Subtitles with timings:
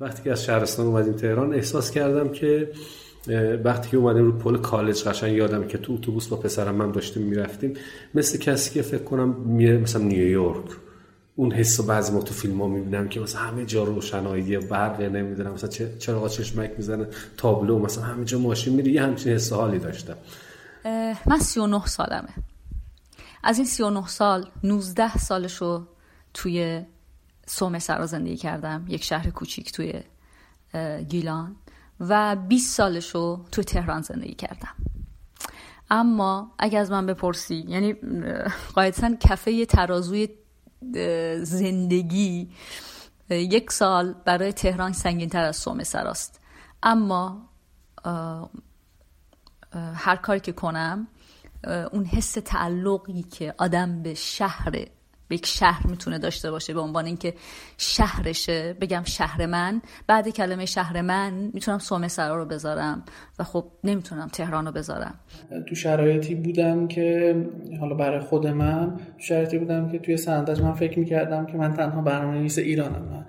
[0.00, 2.72] وقتی که از شهرستان اومدیم تهران احساس کردم که
[3.64, 7.22] وقتی که اومدیم رو پل کالج قشنگ یادم که تو اتوبوس با پسرم من داشتیم
[7.22, 7.74] می‌رفتیم
[8.14, 10.64] مثل کسی که فکر کنم میره مثلا نیویورک.
[11.36, 15.52] اون حس بعضی ما تو فیلم ها می‌بینم که مثلا همه جا روشنایی برق نمی‌دونم
[15.52, 20.16] مثلا چراغ چشمک می‌زنه تابلو مثلا همه جا ماشین میره یه همچین حس حالی داشتم.
[21.26, 22.28] من 39 سالمه.
[23.44, 25.86] از این 39 سال 19 سالشو
[26.34, 26.82] توی
[27.46, 30.02] سومه سرا زندگی کردم یک شهر کوچیک توی
[31.08, 31.56] گیلان
[32.00, 34.74] و 20 سالشو تو تهران زندگی کردم.
[35.90, 37.94] اما اگه از من بپرسی یعنی
[38.74, 40.28] قاعدتا کفه ترازوی
[41.42, 42.50] زندگی
[43.30, 46.40] یک سال برای تهران سنگین تر از سومه سراست.
[46.82, 47.48] اما
[49.94, 51.08] هر کاری که کنم
[51.92, 54.86] اون حس تعلقی که آدم به شهر
[55.30, 57.34] یک شهر می‌تونه داشته باشه به عنوان اینکه
[57.78, 58.76] شهرشه.
[58.80, 59.82] بگم شهر من.
[60.06, 63.04] بعد کلمه شهر من می‌تونم سومه سرا رو بذارم
[63.38, 65.14] و خب نمی‌تونم تهران رو بذارم.
[65.68, 67.36] تو شرایطی بودم که
[67.80, 71.74] حالا برای خود من تو شرایطی بودم که توی سندج من فکر می‌کردم که من
[71.74, 73.26] تنها برنامه نویس ایرانم.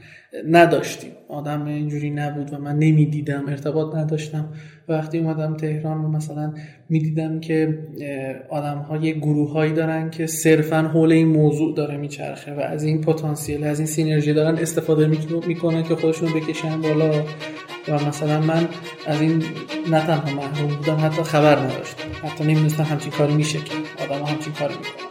[0.50, 1.12] نداشتیم.
[1.30, 4.50] آدم اینجوری نبود و من نمی‌دیدم ارتباط نداشتم.
[4.88, 6.54] وقتی اومدم تهران و مثلا
[6.90, 7.80] می‌دیدم که
[8.50, 12.84] آدم ها یه گروه هایی دارن که صرفا حول این موضوع داره میچرخه و از
[12.84, 15.08] این پتانسیل از این سینرژی دارن استفاده
[15.48, 17.12] می‌کنن که خودشون بکشن بالا.
[17.88, 18.68] و مثلا من
[19.06, 19.44] از این
[19.92, 22.04] نه تنها محروم بودم حتی خبر نداشتم.
[22.24, 23.74] حتی نمی‌دونستم همچین کاری میشه که.
[24.04, 25.07] آدم همچین کاری می‌کنن.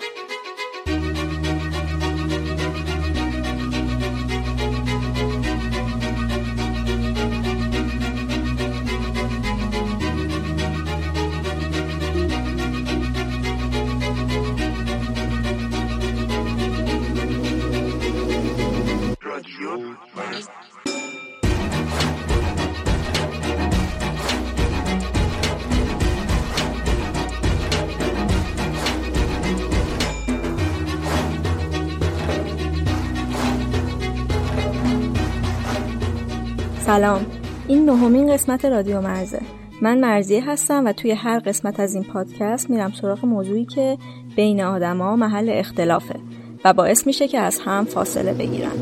[36.96, 37.26] سلام.
[37.68, 39.40] این نهمین قسمت رادیو مرزه.
[39.82, 43.98] من مرزیه هستم و توی هر قسمت از این پادکست میرم سراغ موضوعی که
[44.36, 46.20] بین آدما محل اختلافه
[46.64, 48.72] و باعث میشه که از هم فاصله بگیرن.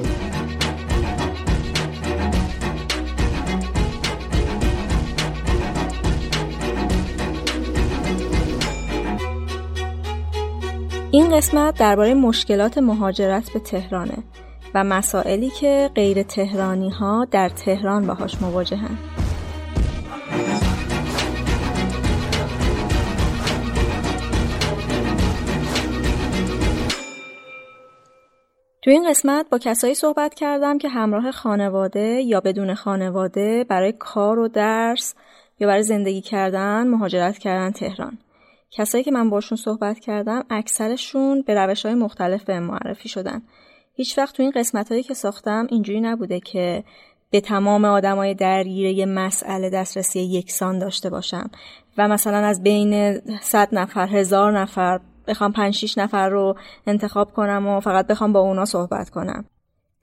[11.11, 14.34] این قسمت درباره مشکلات مهاجرت به تهرانه.
[14.75, 18.99] و مسائلی که غیر تهرانی ها در تهران باهاش مواجهن.
[28.83, 34.39] تو این قسمت با کسایی صحبت کردم که همراه خانواده یا بدون خانواده برای کار
[34.39, 35.15] و درس
[35.61, 38.19] یا برای زندگی کردن مهاجرت کردن تهران.
[38.71, 43.43] کسایی که من باشون صحبت کردم اکثرشون به روش های مختلف به معرفی شدن
[43.95, 46.85] هیچ وقت تو این قسمت هایی که ساختم اینجوری نبوده که
[47.31, 51.51] به تمام آدمای درگیر یه مسئله دسترسی یکسان داشته باشم.
[51.99, 56.55] و مثلا از بین صد نفر هزار نفر بخوام پنج شیش نفر رو
[56.87, 59.45] انتخاب کنم و فقط بخوام با اونا صحبت کنم.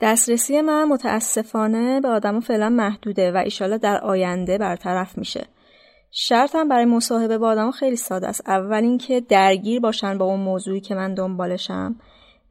[0.01, 5.45] دسترسی من متاسفانه به آدم فعلا محدوده و ایشالا در آینده برطرف میشه.
[6.11, 8.49] شرطم برای مصاحبه با آدم خیلی ساده است.
[8.49, 11.95] اول اینکه درگیر باشن با اون موضوعی که من دنبالشم.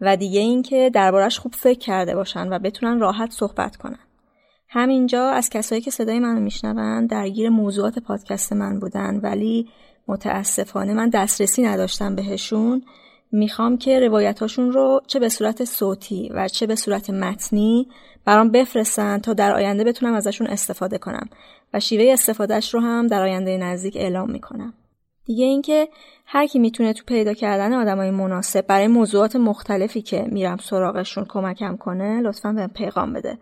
[0.01, 3.99] و دیگه اینکه دربارش خوب فکر کرده باشن و بتونن راحت صحبت کنن.
[4.69, 9.69] همینجا از کسایی که صدای منو میشنون درگیر موضوعات پادکست من بودن ولی
[10.09, 12.83] متاسفانه من دسترسی نداشتم بهشون
[13.33, 17.89] می‌خوام که روایتاشون رو چه به صورت صوتی و چه به صورت متنی
[18.25, 21.29] برام بفرستن تا در آینده بتونم ازشون استفاده کنم
[21.75, 24.75] و شیوه استفادهش رو هم در آینده نزدیک اعلام می‌کنم.
[25.25, 25.89] دیگه اینکه
[26.33, 31.77] هر کی می‌تونه تو پیدا کردن آدمای مناسب برای موضوعات مختلفی که میرم سراغشون کمکم
[31.77, 33.39] کنه لطفا به پیغام بده.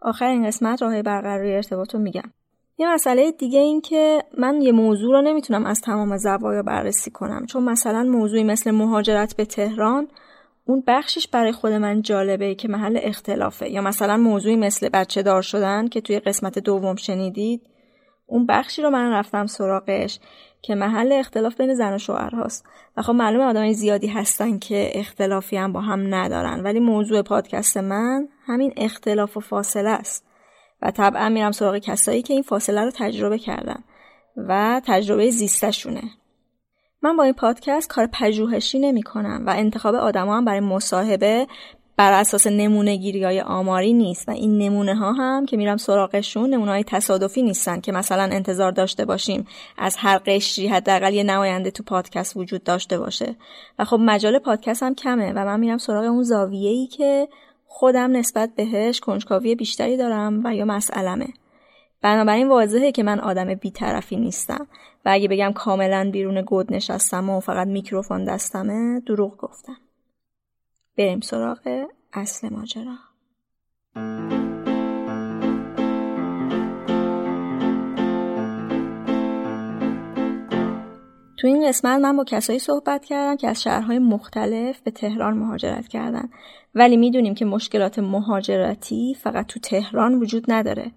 [0.00, 2.32] آخر این قسمت راه برقراری ارتباط رو میگم.
[2.78, 7.46] یه مسئله دیگه این که من یه موضوع رو نمی‌تونم از تمام زوایا بررسی کنم.
[7.46, 10.08] چون مثلا موضوعی مثل مهاجرت به تهران
[10.64, 13.70] اون بخشش برای خود من جالبه که محل اختلافه.
[13.70, 17.62] یا مثلا موضوعی مثل بچه دار شدن که توی قسمت دوم شنیدید
[18.26, 20.18] اون بخشی رو من رفتم سراغش.
[20.62, 22.66] که محل اختلاف بین زن و شوهر هاست.
[22.96, 26.60] و خب معلومه آدمای زیادی هستن که اختلافی هم با هم ندارن.
[26.60, 30.26] ولی موضوع پادکست من همین اختلاف و فاصله است.
[30.82, 33.84] و طبعا میرم سراغ کسایی که این فاصله رو تجربه کردن
[34.36, 36.02] و تجربه زیستشونه.
[37.02, 41.46] من با این پادکست کار پژوهشی نمی کنم و انتخاب آدما هم برای مصاحبه
[41.96, 46.50] بر اساس نمونه گیری های آماری نیست و این نمونه ها هم که میرم سراغشون
[46.50, 49.46] نمونه های تصادفی نیستن که مثلا انتظار داشته باشیم
[49.78, 53.36] از هر قشری حداقل یه نماینده تو پادکست وجود داشته باشه.
[53.78, 57.28] و خب مجال پادکست هم کمه و من میرم سراغ اون زاویه ای که
[57.66, 61.28] خودم نسبت بهش کنجکاوی بیشتری دارم و یا مسئلمه.
[62.02, 64.66] بنابراین واضحه که من آدم بیطرفی نیستم
[65.04, 69.76] و اگه بگم کاملا بیرون گود نشستم و فقط میکروفون دستمه دروغ گفتم.
[70.98, 72.96] بریم سراغ اصل ماجرا.
[81.40, 85.88] تو این قسمت من با کسایی صحبت کردم که از شهرهای مختلف به تهران مهاجرت
[85.88, 86.28] کردن.
[86.74, 90.92] ولی می‌دونیم که مشکلات مهاجرتی فقط تو تهران وجود نداره.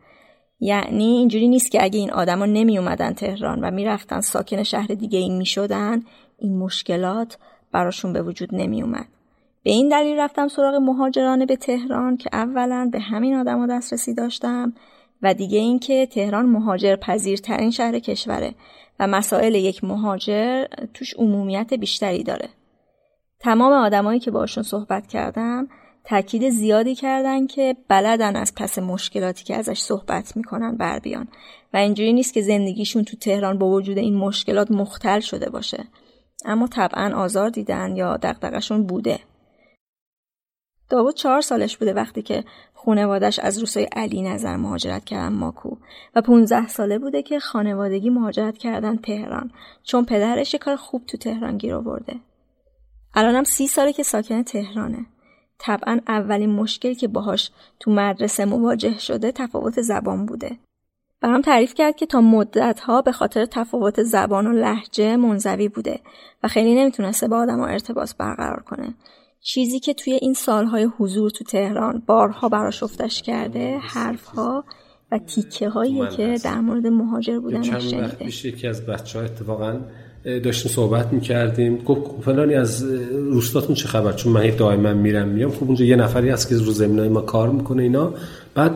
[0.60, 5.20] یعنی اینجوری نیست که اگه این آدما نمی اومدن تهران و می‌رفتن ساکن شهر دیگه
[5.20, 6.04] این می شدن
[6.38, 7.38] این مشکلات
[7.72, 9.08] براشون به وجود نمی اومد.
[9.64, 14.74] به این دلیل رفتم سراغ مهاجرانه به تهران که اولا به همین آدما دسترسی داشتم
[15.22, 18.56] و دیگه اینکه تهران مهاجر پذیرترین شهر کشوره
[19.00, 22.50] و مسائل یک مهاجر توش عمومیت بیشتری داره.
[23.40, 25.68] تمام آدمایی که باشون صحبت کردم
[26.04, 31.28] تاکید زیادی کردن که بلدن از پس مشکلاتی که ازش صحبت می‌کنن بر بیان
[31.74, 35.84] و اینجوری نیست که زندگیشون تو تهران با وجود این مشکلات مختل شده باشه
[36.46, 39.20] اما طبعا آزار دیدن یا دقدقشون بوده
[40.90, 42.44] داوود چهار سالش بوده وقتی که
[42.74, 45.76] خانوادش از روسای علی نظر مهاجرت کردن ماکو.
[46.16, 49.52] و 15 ساله بوده که خانوادگی مهاجرت کردن تهران
[49.84, 52.16] چون پدرش کار خوب تو تهران گیر آورده.
[53.14, 55.06] الانم سی ساله که ساکن تهرانه.
[55.60, 60.58] طبعا اولین مشکل که باهاش تو مدرسه مواجه شده تفاوت زبان بوده.
[61.22, 66.00] برام تعریف کرد که تا مدت ها به خاطر تفاوت زبان و لحجه منزوی بوده
[66.44, 68.94] و خیلی نمی‌تونسته با آدم ارتباط برقرار کنه.
[69.46, 74.64] چیزی که توی این سالهای حضور تو تهران بارها براش افتش کرده حرفها
[75.12, 78.48] و تیکه هایی که در مورد مهاجر بودن شنیده.
[78.48, 79.80] یکی از بچه ها اتفاقا
[80.24, 81.78] داشتیم صحبت می‌کردیم.
[81.78, 85.52] گفت فلانی از روستاتون چه خبر؟ چون من دائما میرم میام.
[85.52, 88.14] خب اونجا یه نفری هست که رو زمینای ما کار می‌کنه اینا.
[88.56, 88.72] بعد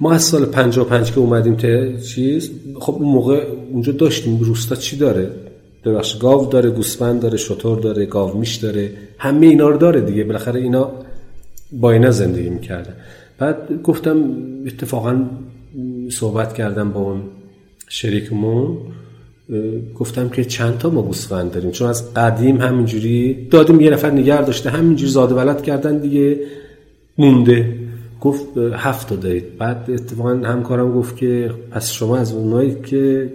[0.00, 2.50] ما از سال 55 که اومدیم ته چیز
[2.80, 4.40] خب اون موقع اونجا داشتیم.
[4.40, 5.49] روستا چی داره؟
[5.84, 10.24] ببخش گاو داره گوسفند داره شطور داره گاو میش داره همه اینا رو داره دیگه.
[10.24, 10.90] بالاخره اینا
[11.72, 12.92] با اینا زندگی می‌کردن.
[13.38, 14.24] بعد گفتم
[14.66, 15.24] اتفاقا
[16.10, 17.22] صحبت کردم با اون
[17.88, 18.76] شریکمون
[19.94, 24.42] گفتم که چند تا ما گوسفند داریم؟ چون از قدیم همینجوری دادیم یه نفر نگر
[24.42, 26.40] داشته همینجوری زاده ولد کردن دیگه
[27.18, 27.74] مونده.
[28.20, 29.58] گفت هفت تا دارید.
[29.58, 33.32] بعد اتفاقا همکارم گفت که پس شما از اونایی که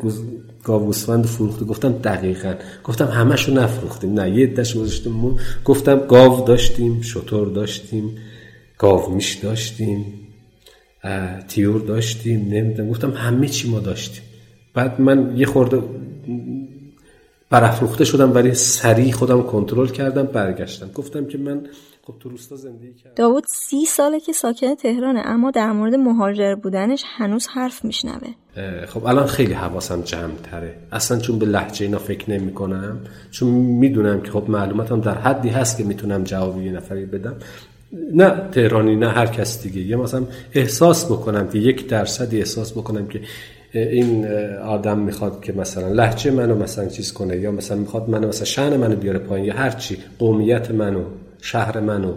[0.66, 1.66] گاو گوسفند فروخته.
[1.66, 2.54] گفتم دقیقا.
[2.84, 4.14] گفتم همشو نفروختیم.
[4.14, 8.18] نه یه دش گذاشتیم گفتم گاو داشتیم شطور داشتیم
[8.78, 10.06] گاو میش داشتیم
[11.48, 12.90] تیور داشتیم نمی‌دونم.
[12.90, 14.24] گفتم همه چی ما داشتیم.
[14.74, 15.82] بعد من یه خورده
[17.50, 20.90] برافروخته شدم ولی سریع خودم کنترل کردم برگشتم.
[20.94, 21.62] گفتم که من
[22.08, 23.14] خب تو روستا زندگی کرد.
[23.14, 28.28] داوود سی ساله که ساکن تهرانه اما در مورد مهاجر بودنش هنوز حرف میشنوه.
[28.88, 33.00] خب الان خیلی حواسم جمع تره اصلا چون به لحجه اینا فکر نمی کنم
[33.32, 37.36] چون می‌دونم که خب معلوماتم در حدی هست که می‌تونم جواب یه نفری بدم.
[38.14, 39.82] نه تهرانی نه هر کس دیگه.
[39.82, 43.22] یه مثلا احساس بکنم که یک درصدی احساس بکنم که
[43.74, 48.46] این آدم می‌خواد که مثلا لحجه منو مثلا چیز کنه یا مثلا می‌خواد منو مثلا
[48.46, 51.04] شأن منو بیاره پایین یا هر چی قومیت منو
[51.46, 52.14] شهر منو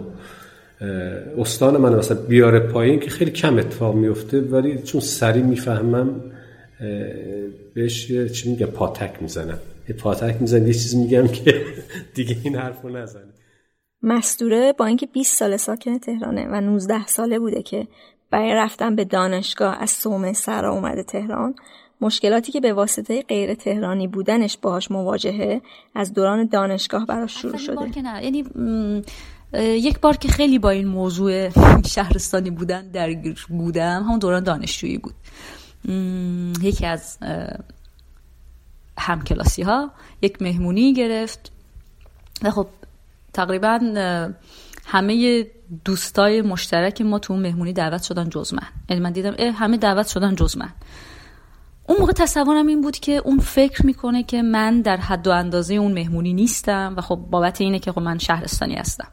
[1.37, 6.21] استان منو مثلا بیاره پایین که خیلی کم اتفاق میفته ولی چون سریع می‌فهمم
[7.73, 9.59] بهش چی میگه پاتک می‌زنم.
[9.89, 11.65] یه پاتک می‌زنم یه چیز میگم که
[12.15, 13.33] دیگه این حرفو نزنه.
[14.03, 17.87] مستوره با اینکه 20 سال ساکن تهرانه و 19 ساله بوده که
[18.31, 21.55] برای رفتن به دانشگاه از سومه سرا اومده تهران
[22.01, 25.61] مشکلاتی که به واسطه غیر تهرانی بودنش باهاش مواجهه
[25.95, 27.89] از دوران دانشگاه براش شروع شده.
[27.91, 28.23] که نه.
[28.23, 28.43] یعنی
[29.53, 31.49] یک بار که خیلی با این موضوع
[31.95, 35.13] شهرستانی بودن درگیر بودم همون دوران دانشجویی بود.
[36.61, 37.17] یکی از
[38.97, 39.91] همکلاسی ها
[40.21, 41.51] یک مهمونی گرفت
[42.41, 42.67] و خب
[43.33, 43.79] تقریبا
[44.85, 45.45] همه
[45.85, 48.67] دوستای مشترک ما تو اون مهمونی دعوت شدن جز من.
[48.89, 50.69] یعنی من دیدم همه دعوت شدن جز من.
[51.89, 55.73] اون موقع تصورم این بود که اون فکر می‌کنه که من در حد و اندازه
[55.73, 59.07] اون مهمونی نیستم و خب بابت اینه که خب من شهرستانی هستم.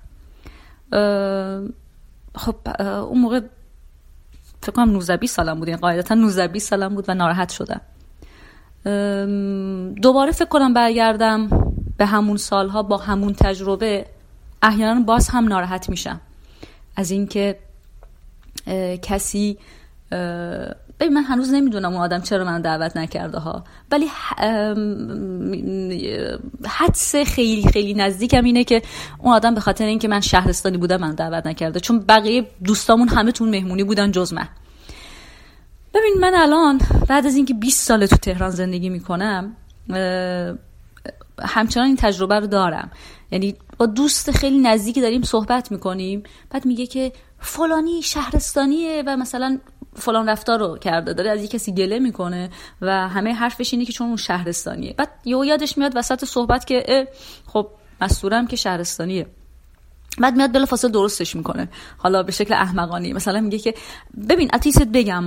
[2.35, 3.41] خب اون موقع
[4.63, 5.69] فکر کنم 19 20 سالم بود.
[5.69, 7.81] این قاعدتا 19 20 سالم بود و ناراحت شدم.
[10.03, 11.49] دوباره فکر کنم برگردم
[11.97, 14.07] به همون سالها با همون تجربه
[14.63, 16.21] احیانا باز هم ناراحت میشم.
[16.97, 17.59] از اینکه
[19.03, 19.59] کسی
[21.01, 23.65] ببین من هنوز نمی‌دونم اون آدم چرا منو دعوت نکرده ها.
[23.91, 24.07] ولی
[26.67, 28.83] حدس خیلی خیلی نزدیکم اینه که
[29.19, 31.81] اون آدم به خاطر اینکه من شهرستانی بودم منو دعوت نکرده.
[31.81, 34.49] چون بقیه دوستامون همه تون مهمونی بودن جز من.
[35.95, 39.57] ببین من الان بعد از اینکه 20 سال تو تهران زندگی می‌کنم
[41.43, 42.91] همچنان این تجربه رو دارم.
[43.31, 46.23] یعنی با دوست خیلی نزدیکی داریم صحبت می‌کنیم.
[46.51, 49.59] بعد میگه که فلانی شهرستانیه و مثلا
[49.97, 52.51] فلان رفتار رو کرده داره از یک کسی گله می‌کنه
[52.81, 54.95] و همه حرفش اینه که چون اون شهرستانیه.
[54.99, 57.09] بعد یه یادش میاد وسط صحبت که
[57.47, 59.27] خب مستورم که شهرستانیه.
[60.19, 61.69] بعد میاد بلا فاصله درستش می‌کنه.
[61.99, 63.75] حالا به شکل احمقانی مثلا میگه که
[64.29, 65.25] ببین اتیست بگم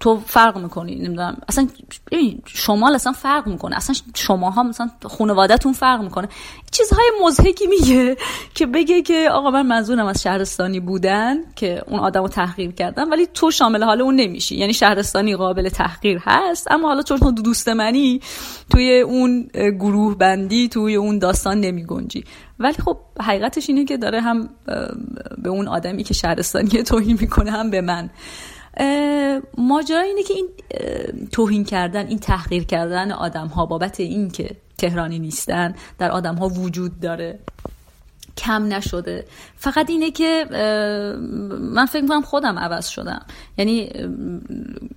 [0.00, 1.36] تو فرق می‌کنی نمی‌دونم.
[1.48, 1.68] اصلا
[2.12, 3.76] ببین شمال اصلا فرق می‌کنه.
[3.76, 6.28] اصلا شماها مثلا خانوادهتون فرق می‌کنه.
[6.70, 8.16] چیزهای مزهکی میگه
[8.54, 13.26] که بگه که آقا من منظورم از شهرستانی بودن که اون آدمو تحقیر کردن ولی
[13.34, 14.56] تو شامل حال اون نمیشی.
[14.56, 18.20] یعنی شهرستانی قابل تحقیر هست اما حالا چون دوست منی
[18.70, 22.24] توی اون گروه بندی توی اون داستان نمیگنجی.
[22.60, 24.48] ولی خب حقیقتش اینه که داره هم
[25.38, 28.10] به اون آدمی که شهرستانی توهین می‌کنه هم به من.
[29.58, 30.48] ماجرا اینه که این
[31.32, 36.48] توهین کردن این تحقیر کردن آدم ها بابت این که تهرانی نیستن در آدم ها
[36.48, 37.38] وجود داره.
[38.40, 39.24] کم نشده.
[39.56, 40.46] فقط اینه که
[41.60, 43.22] من فکر می‌کنم خودم عوض شدم.
[43.58, 43.90] یعنی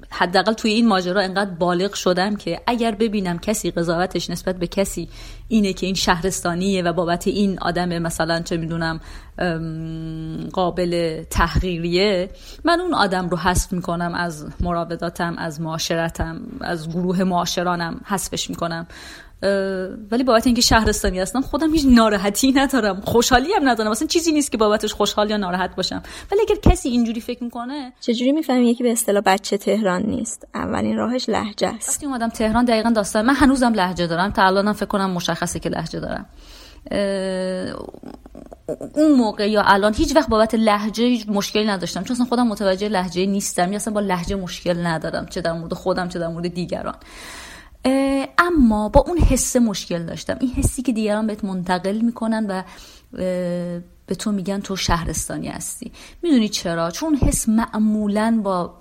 [0.09, 5.09] حداقل توی این ماجرا انقدر بالغ شدم که اگر ببینم کسی قضاوتش نسبت به کسی
[5.47, 8.99] اینه که این شهرستانیه و بابت این آدم مثلا چه می‌دونم
[10.53, 12.29] قابل تحقیریه
[12.63, 18.87] من اون آدم رو حذف می‌کنم از مراوداتم از معاشرتم از گروه معاشرانم حذفش می‌کنم.
[20.11, 23.01] ولی بابت اینکه شهرستانی هستم خودم هیچ ناراحتی ندارم.
[23.01, 23.91] خوشحالی هم ندارم.
[23.91, 26.03] اصلا چیزی نیست که بابتش خوشحال یا ناراحت باشم.
[26.31, 30.97] ولی اگر کسی اینجوری فکر می‌کنه چجوری می‌فهمی یکی به اصطلاح بچه تهران نیست؟ اولین
[30.97, 31.89] راهش لهجه است.
[31.89, 34.31] وقتی اومدم تهران دقیقا داستان من هنوزم لهجه دارم.
[34.31, 36.25] تا الانم فکر کنم مشخصه که لهجه دارم.
[38.95, 42.03] اون موقع یا الان هیچ وقت بابت لحجه هیچ مشکلی نداشتم.
[42.03, 43.71] چون اصلا خودم متوجه لحجه نیستم.
[43.71, 45.25] یا اصلا با لحجه مشکل ندارم.
[45.25, 46.95] چه در مورد خودم چه در مورد دیگران.
[48.37, 50.37] اما با اون حس مشکل داشتم.
[50.39, 52.63] این حسی که دیگران بهت منتقل می‌کنن و
[54.05, 55.91] به تو میگن تو شهرستانی هستی.
[56.21, 58.73] می‌دونی چرا؟ چون حس معمولا با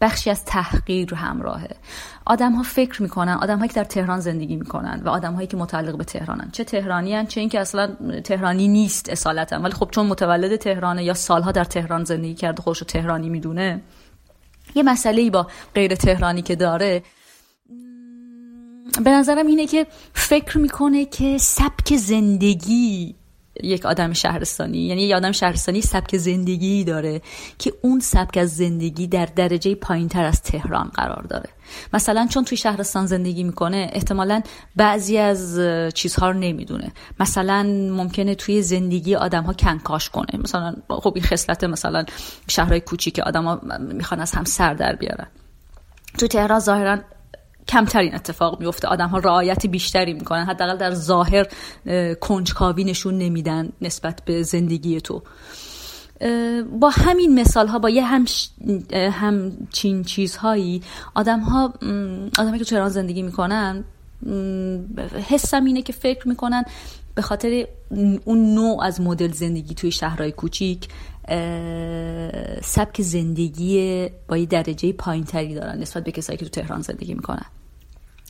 [0.00, 1.76] بخشی از تحقیر همراهه.
[2.26, 5.56] آدم ها فکر می‌کنن آدم هایی که در تهران زندگی می‌کنن و آدم هایی که
[5.56, 6.50] متعلق به تهرانن.
[6.52, 9.58] چه تهرانی هن چه اینکه اصلا تهرانی نیست اصالتا.
[9.58, 13.80] ولی خب چون متولد تهرانه یا سالها در تهران زندگی کرده خودشو تهرانی می‌دونه
[14.74, 17.02] یه مسئله با غیر تهرانی که داره
[19.04, 23.14] به نظرم اینه که فکر می‌کنه که سبک زندگی
[23.62, 27.20] یک آدم شهرستانی یعنی یک آدم شهرستانی سبک زندگی داره
[27.58, 31.50] که اون سبک از زندگی در درجه پایین تر از تهران قرار داره.
[31.92, 34.42] مثلا چون توی شهرستان زندگی می‌کنه احتمالا
[34.76, 35.60] بعضی از
[35.94, 36.92] چیزها رو نمی‌دونه.
[37.20, 40.40] مثلا ممکنه توی زندگی آدم ها کنکاش کنه.
[40.44, 42.04] مثلا خب این خصلت مثلا
[42.48, 45.26] شهرهای کوچیک آدم ها می‌خوان از هم سر در بیارن.
[46.18, 46.98] توی تهران ظاهرا
[47.68, 50.44] کمترین اتفاق میفته آدم ها رعایت بیشتری می‌کنن.
[50.44, 51.46] حداقل در ظاهر
[52.20, 55.22] کنجکاوی نشون نمیدن نسبت به زندگی تو.
[56.80, 58.24] با همین مثال ها با یه هم
[58.94, 60.82] همچین چیزهایی
[61.14, 61.74] آدم ها
[62.38, 63.84] آدم که تو زندگی می‌کنن
[65.28, 66.64] حسم اینه که فکر می‌کنن
[67.14, 67.66] به خاطر
[68.24, 70.88] اون نوع از مدل زندگی توی شهرهای کوچیک
[72.62, 77.14] سبک زندگی با یه درجه پایین تری دارن نسبت به کسایی که تو تهران زندگی
[77.14, 77.46] می‌کنن.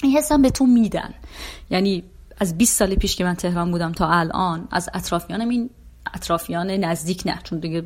[0.02, 1.14] این حسم به تو میدن.
[1.70, 2.02] یعنی
[2.38, 5.70] از 20 سال پیش که من تهران بودم تا الان از اطرافیانم این
[6.14, 7.38] اطرافیان نزدیک نه.
[7.44, 7.84] چون دیگه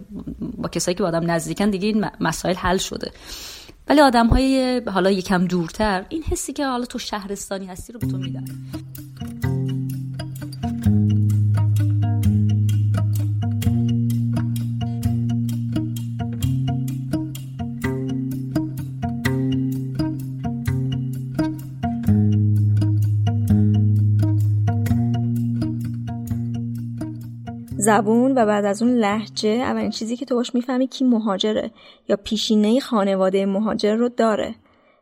[0.56, 3.10] با کسایی که با آدم نزدیکن دیگه این مسائل حل شده.
[3.88, 8.06] ولی آدم های حالا یکم دورتر این حسی که حالا تو شهرستانی هستی رو به
[8.06, 8.44] تو میدن.
[27.80, 31.70] زبون و بعد از اون لحجه اولین چیزی که تو باش می‌فهمی کی مهاجره
[32.08, 34.54] یا پیشینه خانواده مهاجر رو داره.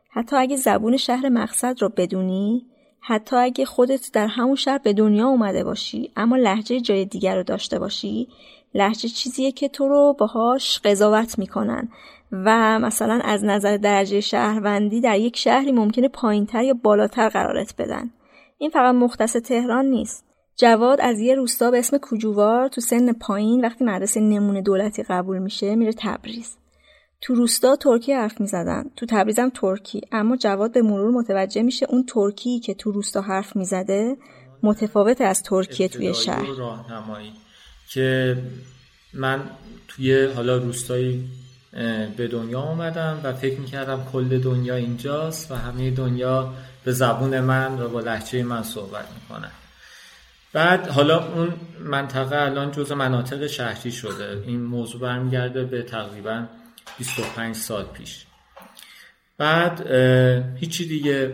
[0.09, 2.65] حتی اگه زبون شهر مقصد رو بدونی
[2.99, 7.43] حتی اگه خودت در همون شهر به دنیا اومده باشی اما لحجه جای دیگر رو
[7.43, 8.27] داشته باشی
[8.75, 11.89] لحجه چیزیه که تو رو باهاش قضاوت می‌کنن
[12.31, 18.09] و مثلا از نظر درجه شهروندی در یک شهری ممکنه پایینتر یا بالاتر قرارت بدن.
[18.57, 20.28] این فقط مختص تهران نیست.
[20.61, 25.37] جواد از یه روستا به اسم کوجووار تو سن پایین وقتی مدرسه نمونه دولتی قبول
[25.37, 26.57] میشه میره تبریز.
[27.21, 28.83] تو روستا ترکی حرف می‌زدن.
[28.95, 30.01] تو تبریزم ترکی.
[30.11, 34.17] اما جواد به مرور متوجه میشه اون ترکی که تو روستا حرف می‌زده
[34.63, 36.45] متفاوت از ترکیه توی شهر.
[36.57, 37.31] راهنمایی
[37.89, 38.37] که
[39.13, 39.39] من
[39.87, 41.25] توی حالا روستایی
[42.17, 46.53] به دنیا اومدم و فکر می‌کردم کل دنیا اینجاست و همه دنیا
[46.85, 49.51] به زبون من و با لحچه من صحبت می‌کنن.
[50.53, 54.43] بعد حالا اون منطقه الان جز مناطق شهری شده.
[54.45, 56.45] این موضوع برمیگرده به تقریبا
[56.97, 58.25] 25 سال پیش.
[59.37, 59.91] بعد
[60.55, 61.33] هیچی دیگه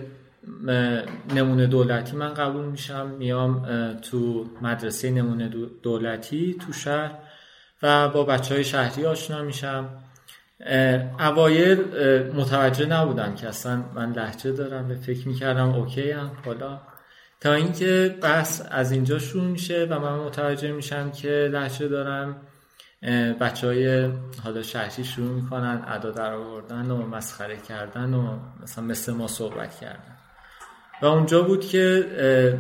[1.36, 3.08] نمونه دولتی من قبول میشم.
[3.08, 3.66] میام
[4.02, 5.52] تو مدرسه نمونه
[5.84, 7.12] دولتی تو شهر
[7.84, 9.90] و با بچه های شهری آشنا میشم.
[11.20, 11.80] اوایل
[12.34, 16.80] متوجه نبودم که اصلا من لحجه دارم به فکر می‌کردم اوکی هم حالا
[17.46, 22.42] تا اینکه بحث از اینجا شروع میشه و من متوجه میشم که لحجه دارم
[23.40, 24.10] بچه های
[24.44, 29.80] حالا شهری شروع می‌کنن ادا در آوردن و مسخره کردن و مثلا مثل ما صحبت
[29.80, 30.18] کردن.
[31.02, 32.60] و اونجا بود که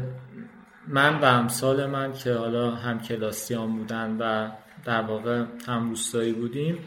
[0.88, 4.52] من و امثال من که حالا هم کلاسیان بودن و
[4.86, 6.80] در واقع هم روستایی بودیم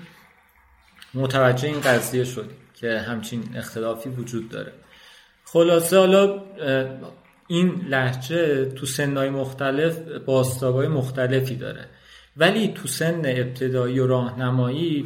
[1.15, 4.73] متوجه این قضیه شدیم که همچین اختلافی وجود داره.
[5.45, 6.43] خلاصه حالا
[7.49, 11.85] این لحجه تو سنهای مختلف باستابای مختلفی داره.
[12.37, 15.05] ولی تو سن ابتدایی و راهنمایی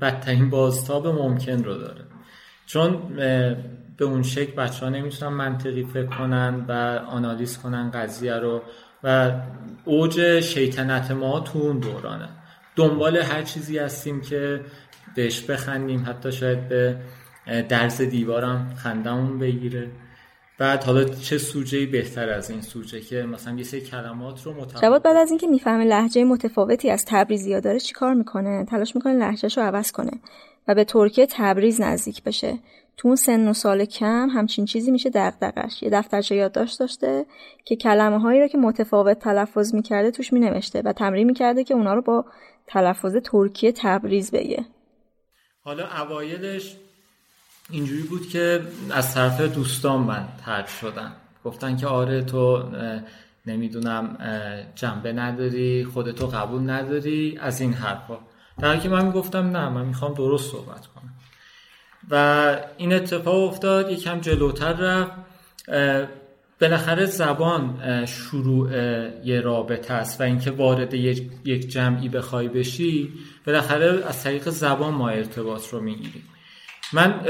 [0.00, 2.00] بدترین بازتاب ممکن رو داره.
[2.66, 3.16] چون
[3.96, 6.72] به اون شکل بچه ها نمی‌تونن منطقی فکر کنن و
[7.06, 8.62] آنالیز کنن قضیه رو
[9.04, 9.32] و
[9.84, 12.28] اوج شیطنت ما تو اون دورانه.
[12.76, 14.60] دنبال هر چیزی هستیم که
[15.14, 16.96] بهش بخندیم حتی شاید به
[17.68, 19.88] درز دیوارم خندمون بگیره.
[20.60, 24.82] بعد حالا چه سوژه بهتر از این سوژه که مثلا یه سری کلمات رو متفاوت
[24.82, 29.58] جواد بعد از اینکه می‌فهمه لحجه متفاوتی از تبریزی داره چیکار می‌کنه تلاش می‌کنه لهجهش
[29.58, 30.10] رو عوض کنه
[30.68, 32.58] و به ترکیه تبریز نزدیک بشه.
[32.96, 35.82] تو اون سن و سال کم همچین چیزی میشه دغدغش.
[35.82, 37.26] یه دفترچه یادداشت داشته
[37.64, 41.94] که کلمه هایی رو که متفاوت تلفظ می‌کرده توش مینوشته و تمرین می‌کرده که اونا
[41.94, 42.24] رو با
[42.66, 44.64] تلفظ ترکیه تبریز بگه.
[45.62, 46.76] حالا اوایلش
[47.70, 51.12] اینجوری بود که از طرف دوستان من ترد شدن.
[51.44, 52.62] گفتن که آره تو
[53.46, 54.18] نمی‌دونم
[54.74, 58.18] جنبه نداری خودتو قبول نداری از این حرفا.
[58.58, 61.14] در که من می‌گفتم نه من می‌خوام درست صحبت کنم.
[62.10, 65.12] و این اتفاق افتاد یکم جلوتر رفت.
[66.60, 68.70] بالاخره زبان شروع
[69.24, 73.12] یه رابطه است و اینکه وارد یک جمعی بخوای بشی
[73.46, 76.22] بالاخره از طریق زبان ما ارتباط رو می‌گیریم
[76.92, 77.20] من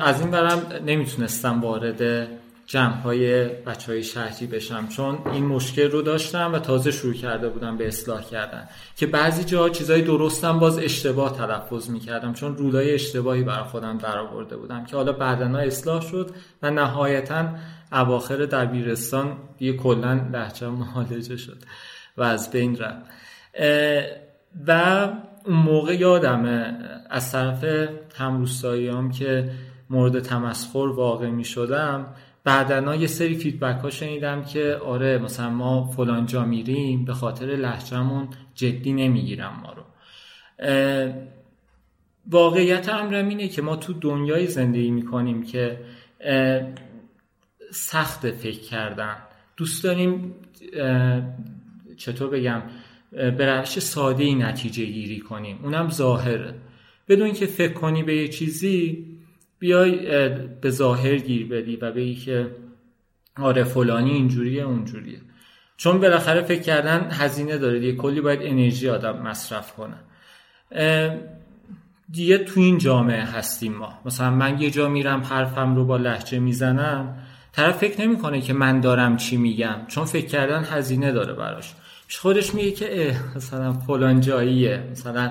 [0.00, 2.28] از این برم نمی‌تونستم وارد
[2.68, 7.48] جمع های بچه های شهری بشم چون این مشکل رو داشتم و تازه شروع کرده
[7.48, 8.68] بودم به اصلاح کردن.
[8.96, 14.56] که بعضی جاها چیزای درستم باز اشتباه تلفظ می‌کردم چون رولای اشتباهی برای خودم برآورده
[14.56, 16.30] بودم که حالا بعدنا اصلاح شد
[16.62, 17.48] و نهایتا
[17.92, 21.58] اواخر دبیرستان یه کلا لحجه معالجه شد
[22.16, 23.06] و از بین رفت.
[24.66, 25.08] و
[25.48, 26.78] اون موقع یادمه
[27.10, 27.64] از طرف
[28.14, 29.50] همروستاییام که
[29.90, 32.06] مورد تمسخر واقع می شدم
[32.44, 37.46] بعدنا یه سری فیدبک ها شنیدم که آره مثلا ما فلان جا میریم به خاطر
[37.46, 39.82] لحجمون جدی نمی‌گیرم ما رو.
[42.30, 45.80] واقعیت امرم اینه که ما تو دنیای زندگی می‌کنیم که
[47.70, 49.16] سخت فکر کردن.
[49.56, 50.34] دوست داریم
[51.96, 52.62] چطور بگم؟
[53.12, 55.60] به روش ساده ای نتیجه گیری کنیم.
[55.62, 56.54] اونم ظاهره.
[57.08, 59.06] بدون که فکر کنی به یه چیزی
[59.58, 59.96] بیای
[60.60, 62.50] به ظاهر گیر بدی و بگی که
[63.36, 65.20] آره فلانی اینجوریه اونجوریه.
[65.76, 67.92] چون بالاخره فکر کردن هزینه داره دیگه.
[67.92, 69.96] کلی باید انرژی آدم مصرف کنه.
[72.10, 73.98] دیگه تو این جامعه هستیم ما.
[74.04, 77.18] مثلا من یه جا میرم حرفم رو با لحجه می‌زنم
[77.52, 79.76] طرف فکر نمی‌کنه که من دارم چی میگم.
[79.88, 81.74] چون فکر کردن هزینه داره براش.
[82.16, 85.30] خودش میگه که مثلا فلان جاییه مثلا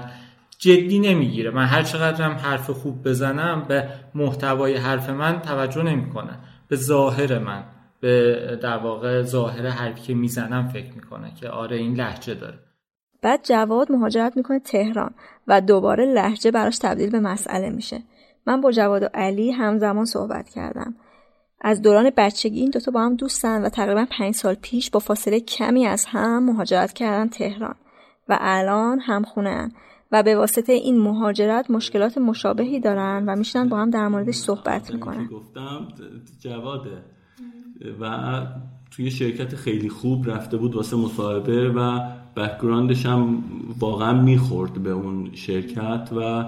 [0.60, 1.52] جدی نمی‌گیره.
[1.52, 6.40] من هر چقدرم حرف خوب بزنم به محتوای حرف من توجه نمی‌کنه.
[6.68, 7.64] به ظاهر من
[8.00, 12.60] به در واقع ظاهر حرفی که می‌زنم فکر می‌کنه که آره این لحجه داره.
[13.22, 15.12] بعد جواد مهاجرت می‌کنه تهران
[15.48, 18.00] و دوباره لحجه براش تبدیل به مسئله میشه.
[18.46, 20.96] من با جواد و علی همزمان صحبت کردم.
[21.62, 25.40] از دوران بچگی این دوتا با هم دوستن و تقریبا پنج سال پیش با فاصله
[25.40, 27.76] کمی از هم مهاجرت کردن تهران
[28.30, 29.72] و الان هم خونه
[30.12, 34.94] و به واسطه این مهاجرت مشکلات مشابهی دارن و میشنن با هم در موردش صحبت
[34.94, 35.26] می‌کنن.
[35.26, 35.88] گفتم
[36.40, 37.04] جواده.
[38.02, 38.46] و
[38.92, 42.00] توی شرکت خیلی خوب رفته بود واسه مصاحبه و
[42.36, 43.44] background ش هم
[43.80, 46.46] واقعا می‌خورد به اون شرکت و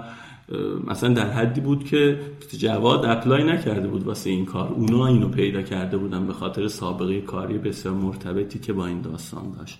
[0.86, 2.18] مثلا در حدی بود که
[2.58, 4.68] جواد apply نکرده بود واسه این کار.
[4.68, 9.42] اونا اینو پیدا کرده بودن به خاطر سابقه کاری بسیار مرتبطی که با این داستان
[9.58, 9.78] داشت.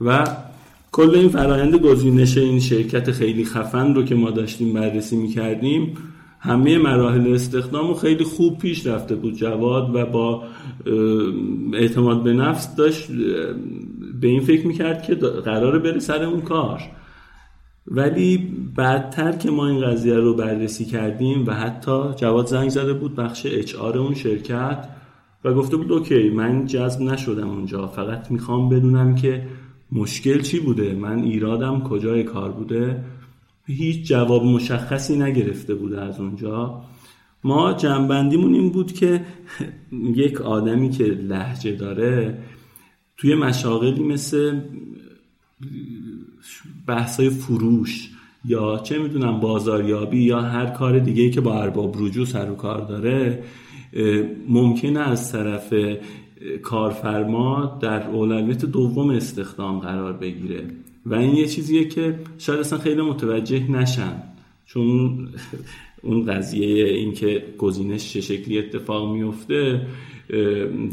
[0.00, 0.26] و
[0.92, 5.96] کل این فرایند گزینش این شرکت خیلی خفن رو که ما داشتیم بررسی می‌کردیم
[6.40, 9.34] همه مراحل استخدام خیلی خوب پیش رفته بود.
[9.34, 10.42] جواد و با
[11.72, 13.08] اعتماد به نفس داشت
[14.20, 16.80] به این فکر می‌کرد که قراره بره سر اون کار.
[17.88, 18.38] ولی
[18.76, 23.46] بعدتر که ما این قضیه رو بررسی کردیم و حتی جواد زنگ زده بود بخش
[23.46, 24.88] اچ اون شرکت
[25.44, 29.46] و گفته بود اوکی من جذب نشدم اونجا فقط می‌خوام بدونم که
[29.92, 33.04] مشکل چی بوده من ایرادم کجای کار بوده.
[33.66, 36.82] هیچ جواب مشخصی نگرفته بوده از اونجا.
[37.44, 39.24] ما جنبندیمون این بود که
[40.22, 42.38] یک آدمی که لحجه داره
[43.16, 44.60] توی مشاغلی مثل
[46.86, 48.10] بحثای فروش
[48.44, 52.80] یا چه می‌دونم بازاریابی یا هر کار دیگه که با ارباب رجوع سر و کار
[52.80, 53.42] داره
[54.48, 55.74] ممکنه از طرف
[56.62, 60.64] کارفرما در اولویت دوم استخدام قرار بگیره.
[61.06, 64.22] و این یه چیزیه که شاید اصلا خیلی متوجه نشن.
[64.66, 65.28] چون
[66.02, 69.86] اون قضیه اینکه گزینش چه شکلی اتفاق میفته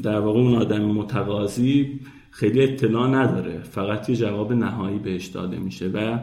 [0.03, 1.99] در واقع اون آدم متقاضی
[2.33, 3.59] خیلی اطلاع نداره.
[3.59, 5.87] فقط یه جواب نهایی بهش داده میشه.
[5.87, 6.19] و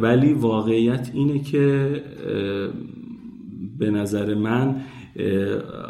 [0.00, 2.02] ولی واقعیت اینه که
[3.78, 4.80] به نظر من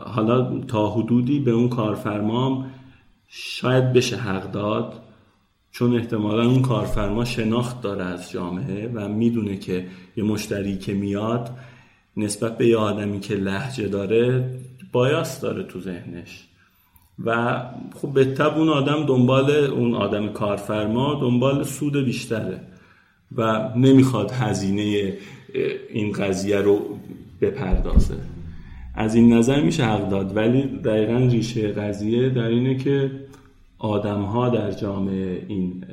[0.06, 2.70] حالا تا حدودی به اون کارفرمام
[3.28, 5.02] شاید بشه حق داد
[5.70, 11.50] چون احتمالا اون کارفرما شناخت داره از جامعه و می‌دونه که یه مشتری که میاد
[12.16, 14.50] نسبت به یه آدمی که لحجه داره
[14.92, 16.48] بایاس داره تو ذهنش.
[17.18, 17.60] و
[17.94, 22.60] خب به تب اون آدم دنبال اون آدم کارفرما دنبال سود بیشتره
[23.36, 25.12] و نمی‌خواد هزینه
[25.92, 26.80] این قضیه رو
[27.40, 28.16] بپردازه.
[28.94, 33.10] از این نظر میشه حق داد ولی دقیقا ریشه قضیه در اینه که
[33.78, 35.84] آدم ها در جامعه این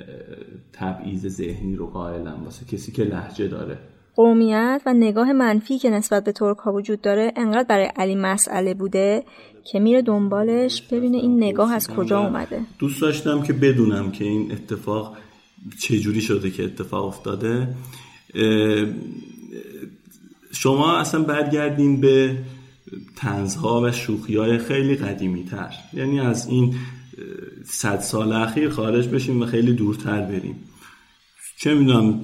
[0.73, 3.77] تبعیض ذهنی رو قائلن واسه کسی که لحجه داره.
[4.15, 8.73] قومیت و نگاه منفی که نسبت به ترک ها وجود داره انقدر برای علی مسئله
[8.73, 9.23] بوده
[9.63, 12.61] که میره دنبالش ببینه این نگاه از کجا اومده.
[12.79, 15.17] دوست داشتم که بدونم که این اتفاق
[15.79, 17.75] چجوری شده که اتفاق افتاده.
[20.51, 22.37] شما اصلا برگردین به
[23.15, 26.75] تنزها و شوخی های خیلی قدیمی تر یعنی از این
[27.65, 30.55] صد سال اخیر خارج بشیم و خیلی دورتر بریم
[31.57, 32.21] چه می‌دونم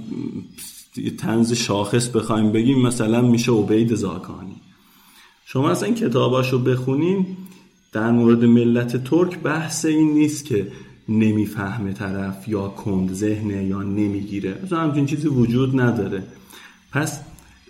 [1.18, 4.62] تنز شاخص بخوایم بگیم مثلا میشه عبید زاکانی.
[5.48, 7.26] شما اصلا کتاباشو بخونین
[7.92, 10.68] در مورد ملت ترک بحث این نیست که
[11.10, 14.60] نمی‌فهمه طرف یا کند ذهنه یا نمی‌گیره.
[14.64, 16.24] مثلا همچین چیزی وجود نداره.
[16.92, 17.22] پس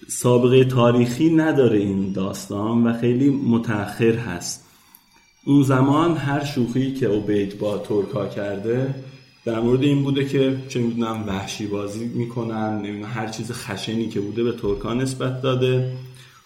[0.08, 4.66] سابقه تاریخی نداره این داستان و خیلی متأخر هست.
[5.46, 8.96] اون زمان هر شوخی که اوبید با ترکا کرده
[9.46, 14.20] در مورد این بوده که چه می‌دونم وحشی بازی می‌کنن نمی‌دونم هر چیز خشنی که
[14.20, 15.98] بوده به ترکا نسبت داده.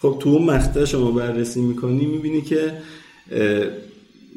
[0.02, 2.82] خب تو اون مقطع شما بررسی می‌کنی می‌بینی که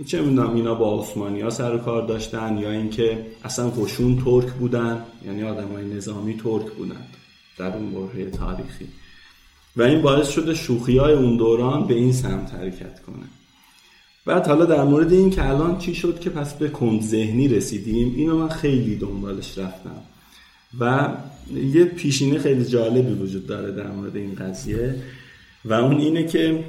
[0.07, 4.53] چه می‌دونم اینا با عثمانی ها سر و کار داشتن یا اینکه اصلا قشون ترک
[4.53, 7.07] بودن یعنی آدم های نظامی ترک بودن
[7.59, 8.89] در اون بره تاریخی.
[9.77, 13.27] و این باعث شده شوخی های اون دوران به این سمت حرکت کنه.
[14.27, 18.15] بعد حالا در مورد این که الان چی شد که پس به کند ذهنی رسیدیم
[18.17, 20.03] اینو من خیلی دنبالش رفتم.
[20.81, 21.09] و
[21.73, 24.95] یه پیشینه خیلی جالبی وجود داره در مورد این قضیه.
[25.65, 26.65] و اون اینه که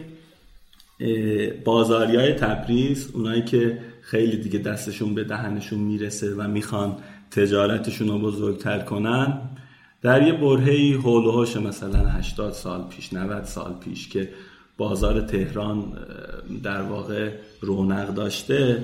[1.66, 6.96] بازاری های تبریز اونایی که خیلی دیگه دستشون به دهنشون می‌رسه و می‌خوان
[7.32, 9.42] تجارتشون رو بزرگتر کنن.
[10.02, 14.30] در یه برهی و مثلا 80 سال پیش 90 سال پیش که
[14.78, 15.94] بازار تهران
[16.64, 17.30] در واقع
[17.62, 18.84] رونق داشته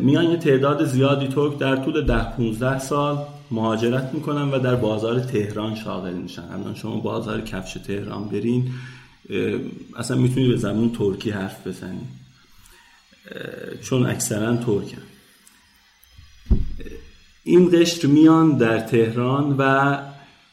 [0.00, 3.18] میان یه تعداد زیادی ترک در طول ده 15 سال
[3.50, 8.70] مهاجرت می‌کنن و در بازار تهران شاغل میشن الان شما بازار کفش تهران برین
[9.96, 12.08] اصلا می‌تونی به زبون ترکی حرف بزنی
[13.82, 15.02] چون اکثرا ترکن.
[17.44, 19.98] این قشر میان در تهران و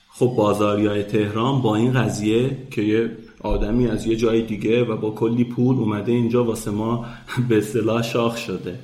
[0.10, 4.98] خب بازاری های تهران با این قضیه که یه آدمی از یه جای دیگه و
[4.98, 7.06] با کلی پول اومده اینجا واسه ما
[7.50, 8.80] به اصطلاح شاخ شده.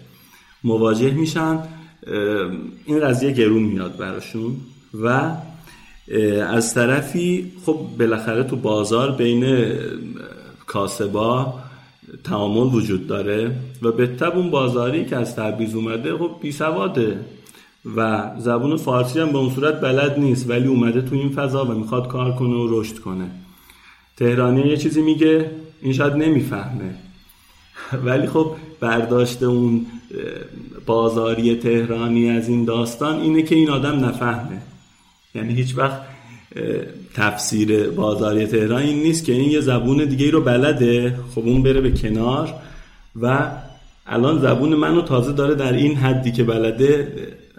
[0.64, 1.60] مواجه میشن.
[2.86, 4.56] این قضیه گرون میاد براشون
[4.94, 5.32] و
[6.50, 9.72] از طرفی خب بالاخره تو بازار بین
[10.66, 11.54] کاسبا
[12.24, 17.20] تعامل وجود داره و به اون بازاری که از تبریز اومده خب بی سواده
[17.96, 21.74] و زبون فارسی هم به اون صورت بلد نیست ولی اومده تو این فضا و
[21.74, 23.32] می‌خواد کار کنه و رشد کنه.
[24.18, 26.96] تهرانی یه چیزی میگه این شاید نمی‌فهمه.
[28.06, 29.86] ولی خب برداشت اون
[30.86, 34.62] بازاری تهرانی از این داستان اینه که این آدم نفهمه.
[35.36, 36.02] یعنی هیچ وقت
[37.14, 41.20] تفسیر بازاری تهران این نیست که این یه زبون دیگه رو بلده.
[41.36, 42.54] خب اون بره به کنار
[43.22, 43.52] و
[44.08, 47.14] الان زبون منو تازه داره در این حدی که بلده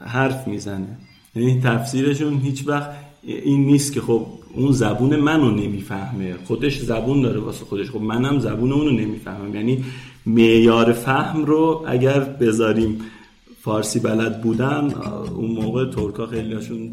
[0.06, 0.98] حرف می‌زنه.
[1.37, 2.90] یعنی تفسیرشون هیچ وقت
[3.22, 6.34] این نیست که خب اون زبون منو نمی‌فهمه.
[6.44, 7.90] خودش زبون داره واسه خودش.
[7.90, 9.54] خب منم زبون اونو نمی‌فهمم.
[9.54, 9.84] یعنی
[10.26, 13.00] معیار فهم رو اگر بذاریم
[13.64, 14.94] فارسی بلد بودن
[15.35, 16.92] اون موقع ترکا خیلی هاشون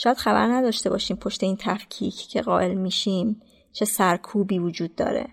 [0.00, 5.26] شاید خبر نداشته باشیم پشت این تفکیک که قائل میشیم چه سرکوبی وجود داره.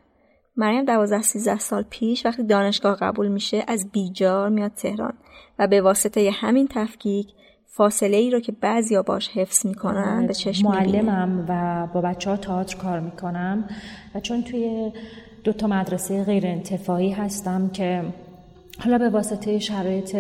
[0.58, 5.14] مریم دوازده سیزده سال پیش وقتی دانشگاه قبول میشه از بیجار میاد تهران
[5.60, 7.28] و به واسطه همین تفکیک
[7.66, 12.38] فاصله ای رو که بعضیا باش حفظ می‌کنن به چشم معلمم و با بچه ها
[12.38, 13.70] تئاتر کار می‌کنم
[14.16, 14.92] و چون توی
[15.44, 18.04] دو تا مدرسه غیر انتفاعی هستم که
[18.80, 20.18] حالا به واسطه شرایط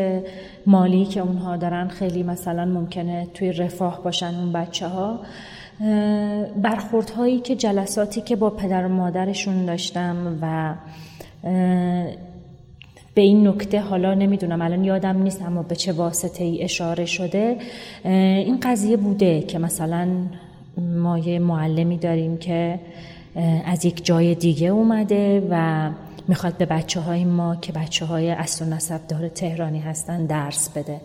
[0.65, 5.20] مالی که اونها دارن خیلی مثلا ممکنه توی رفاه باشن اون بچه ها
[6.62, 10.74] برخوردهایی که جلساتی که با پدر و مادرشون داشتم و
[13.15, 17.58] به این نکته حالا نمی‌دونم الان یادم نیست اما به چه واسطه ای اشاره شده.
[18.06, 20.08] این قضیه بوده که مثلا
[20.78, 22.80] ما یه معلمی داریم که
[23.65, 25.89] از یک جای دیگه اومده و
[26.28, 30.70] می‌خواد به بچه های ما که بچه های اصل و نصب دار تهرانی هستن درس
[30.70, 31.02] بده.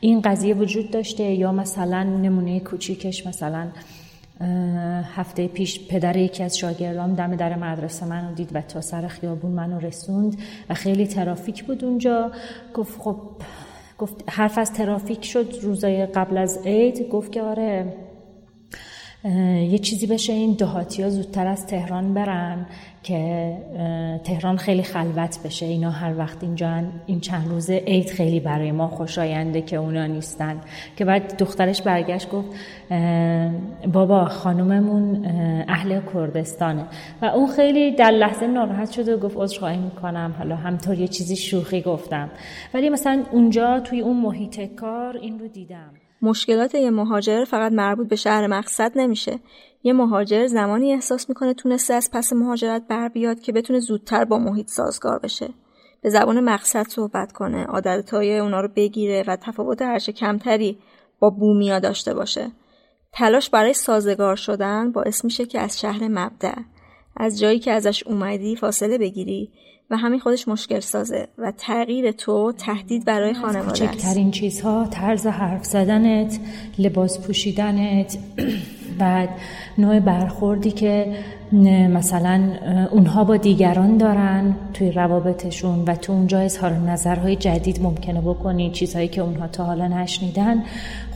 [0.00, 3.68] این قضیه وجود داشته یا مثلا نمونه کوچیکش مثلا
[5.16, 9.50] هفته پیش پدر یکی از شاگردام دم در مدرسه منو دید و تا سر خیابون
[9.50, 10.38] منو رسوند
[10.70, 12.32] و خیلی ترافیک بود اونجا.
[12.74, 13.16] گفت خب
[13.98, 17.08] گفت حرف از ترافیک شد روزای قبل از عید.
[17.08, 17.92] گفت که آره
[19.70, 22.66] یه چیزی بشه این دهاتی ها زودتر از تهران برن.
[23.04, 23.56] که
[24.24, 25.66] تهران خیلی خلوت بشه.
[25.66, 30.60] اینا هر وقت اینجا این چند روز عید خیلی برای ما خوشاینده که اونا نیستن.
[30.96, 32.48] که بعد دخترش برگشت گفت
[33.92, 35.26] بابا خانوممون
[35.68, 36.86] اهل کردستانه.
[37.22, 40.34] و اون خیلی در لحظه ناراحت شد و گفت عذرخواهی می‌کنم.
[40.38, 42.30] حالا همطور یه چیزی شوخی گفتم.
[42.74, 45.90] ولی مثلا اونجا توی اون محیط کار این رو دیدم.
[46.22, 49.32] مشکلات یه مهاجر فقط مربوط به شهر مقصد نمیشه.
[49.84, 54.38] یه مهاجر زمانی احساس می‌کنه تونسته از پس مهاجرت بر بیاد که بتونه زودتر با
[54.38, 55.48] محیط سازگار بشه.
[56.02, 60.78] به زبان مقصد صحبت کنه عادتهای اونا رو بگیره و تفاوت هرچه کمتری
[61.18, 62.50] با بومیا داشته باشه.
[63.12, 66.54] تلاش برای سازگار شدن باعث میشه که از شهر مبدع
[67.16, 69.50] از جایی که ازش اومدی فاصله بگیری
[69.90, 73.82] و همین خودش مشکل سازه و تغییر تو تهدید برای خانواده است.
[73.82, 76.40] کوچکترین چیزها طرز حرف زدنت
[76.78, 78.18] لباس پوشیدنت
[78.98, 79.28] بعد
[79.78, 81.12] نوع برخوردی که
[81.90, 82.42] مثلا
[82.90, 89.08] اونها با دیگران دارن توی روابطشون و تو اونجا اظهار نظرهای جدید ممکنه بکنی چیزهایی
[89.08, 90.62] که اونها تا حالا نشنیدن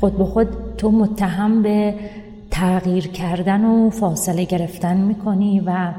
[0.01, 1.95] خود به خود تو متهم به
[2.51, 5.93] تغییر کردن و فاصله گرفتن می‌کنی و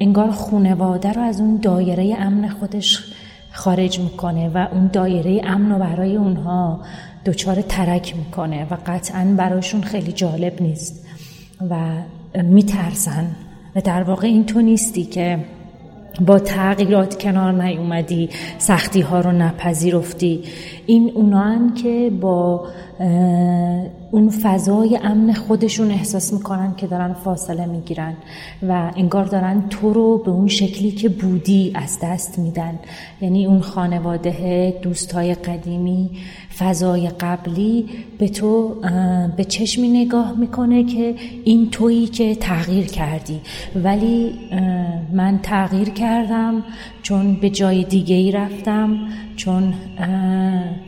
[0.00, 3.14] انگار خونواده رو از اون دایره امن خودش
[3.52, 6.80] خارج می‌کنه و اون دایره امن رو برای اونها
[7.24, 11.06] دچار ترک می‌کنه و قطعا براشون خیلی جالب نیست
[11.70, 11.76] و
[12.42, 13.36] میترسن.
[13.76, 15.38] و در واقع این تو نیستی که
[16.20, 20.42] با تغییرات کنار نیومدی سختی ها رو نپذیرفتی.
[20.86, 22.66] این اونان که با
[24.10, 28.14] اون فضای امن خودشون احساس می‌کنن که دارن فاصله می‌گیرن
[28.68, 32.78] و انگار دارن تو رو به اون شکلی که بودی از دست میدن.
[33.20, 36.10] یعنی اون خانواده دوستای قدیمی
[36.58, 37.86] فضای قبلی
[38.18, 38.74] به تو
[39.36, 43.40] به چشمی نگاه می‌کنه که این تویی که تغییر کردی.
[43.84, 44.32] ولی
[45.12, 46.62] من تغییر کردم
[47.02, 48.96] چون به جای دیگه ای رفتم
[49.36, 49.74] چون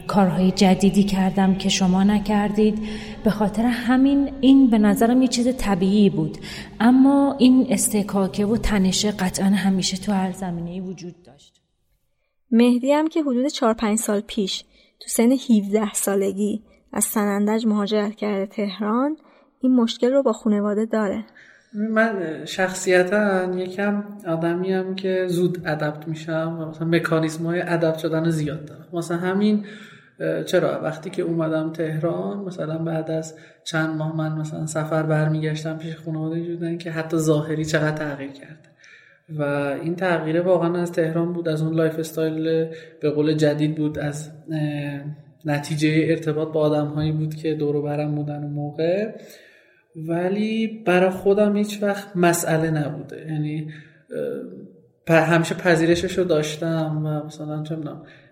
[0.06, 2.78] کارهای جدیدی کردم که شما نکردید.
[3.24, 6.38] به خاطر همین این به نظرم یه چیز طبیعی بود.
[6.80, 11.60] اما این استکاکه و تنشه قطعا همیشه تو هر زمینه وجود داشت.
[12.50, 14.64] مهدی هم که حدود 4 5 سال پیش
[15.00, 19.16] تو سن 17 سالگی از سنندج مهاجرت کرده تهران
[19.60, 21.24] این مشکل رو با خانواده داره.
[21.74, 28.64] من شخصیتا یکم آدمیم که زود ادپت میشم و مثلا مکانیزم های ادپت شدن زیاد
[28.64, 28.86] دارم.
[28.92, 29.64] مثلا همین
[30.46, 35.96] چرا؟ وقتی که اومدم تهران مثلا بعد از چند ماه من مثلا سفر برمیگشتم پیش
[35.96, 38.68] خانواده جودن که حتی ظاهری چقدر تغییر کرده.
[39.38, 39.42] و
[39.82, 42.68] این تغییره واقعا از تهران بود از اون lifestyle
[43.00, 44.30] به قول جدید بود از
[45.44, 49.12] نتیجه ارتباط با آدم هایی بود که دور برم بودن اون موقع.
[49.96, 53.26] ولی برای خودم هیچ وقت مسئله نبوده.
[53.28, 53.70] یعنی
[55.08, 57.76] همیشه پذیرشش رو داشتم و مثلا چه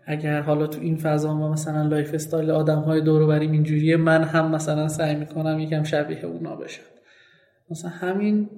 [0.06, 4.50] اگر حالا تو این فضا ما مثلا lifestyle آدم های دور بریم اینجوریه من هم
[4.50, 6.82] مثلا سعی می‌کنم یکم شبیه اونا بشم.
[7.70, 8.48] مثلا همین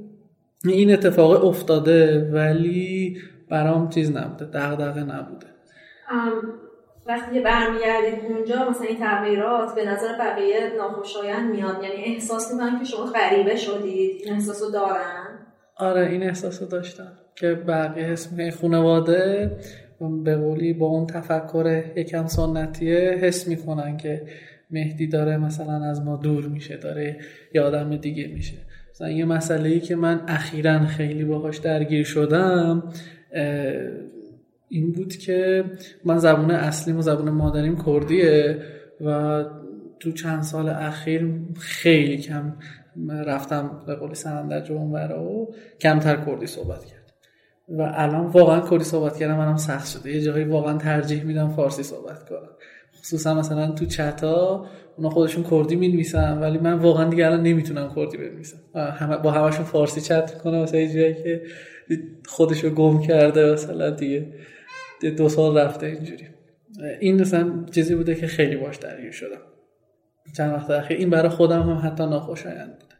[0.65, 3.19] این اتفاق افتاده ولی
[3.51, 5.47] برام چیز نبوده دغدغه نبوده.
[7.07, 11.77] وقتی برمیگردید اونجا مثلا این تغییرات به نظر بقیه ناخوشایند میاد.
[11.83, 14.23] یعنی احساس می‌کنن که شما غریبه شدید.
[14.25, 15.39] این احساس رو دارن؟
[15.77, 19.51] آره این احساس رو داشتم که بقیه می‌کنن خانواده
[20.25, 24.23] به قولی با اون تفکر یکم سنتیه حس می‌کنن که
[24.71, 27.17] مهدی داره مثلا از ما دور میشه داره
[27.55, 28.57] یه آدم دیگه میشه.
[28.95, 32.83] مثلا یه مسئله ای که من اخیرا خیلی باهاش درگیر شدم
[34.69, 35.65] این بود که
[36.05, 38.59] من زبون اصلیم و زبون مادریم کردیه
[39.01, 39.45] و
[40.01, 42.53] تو چند سال اخیر خیلی کم
[43.09, 45.47] رفتم به قولی سنندج و و
[45.81, 46.96] کمتر کردی صحبت کرد
[47.69, 50.11] و الان واقعا کردی صحبت کردم منم سخت شده.
[50.11, 52.49] یه جایی واقعا ترجیح میدم فارسی صحبت کنم.
[53.01, 58.17] خصوصا مثلا تو چتا اونا خودشون کردی می‌نویسن ولی من واقعا دیگه الان نمی‌تونم کردی
[58.17, 58.59] بنویسم.
[59.23, 61.43] با همشون فارسی چت کنم مثلا یه جایی که
[62.27, 64.33] خودشو گم کرده مثلا دیگه.
[65.17, 66.25] دو سال رفته اینجوری.
[67.01, 69.41] این مثلا چیزی بوده که خیلی باش درگیر شدم.
[70.37, 70.97] چند وقت اخیر.
[70.97, 72.96] این برای خودم هم حتی ناخوشایند بوده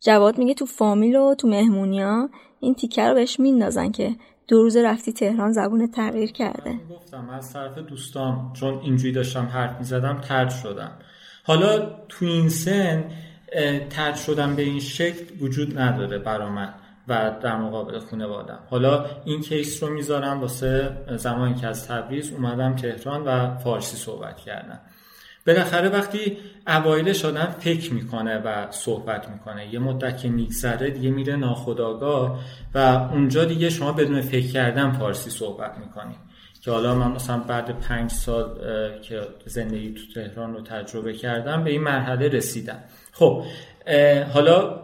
[0.00, 2.28] جواد میگه تو فامیل و تو مهمونیا
[2.60, 4.16] این تیکه رو بهش میندازن که
[4.48, 6.74] دو روز رفتی تهران زبون تغییر کرده.
[6.90, 10.92] گفتم از طرف دوستام چون اینجوری داشتم حرف می‌زدم ترد شدم.
[11.44, 11.78] حالا
[12.08, 13.04] تو این سن
[13.90, 16.74] ترد شدم به این شکل وجود نداره برا من
[17.08, 22.76] و در مقابل خانوادم حالا این کیس رو می‌ذارم واسه زمانی که از تبریز اومدم
[22.76, 24.80] تهران و فارسی صحبت کردم.
[25.46, 26.36] بالاخره وقتی
[26.66, 32.40] اوایلش آدم فکر می‌کنه و صحبت می‌کنه یه مدت که میگذره دیگه میره ناخداگاه
[32.74, 32.78] و
[33.12, 36.14] اونجا دیگه شما بدون فکر کردن فارسی صحبت می‌کنی.
[36.62, 38.58] که حالا من مثلا بعد پنج سال
[39.02, 42.78] که زندگی تو تهران رو تجربه کردم به این مرحله رسیدم.
[43.12, 43.44] خب
[44.32, 44.80] حالا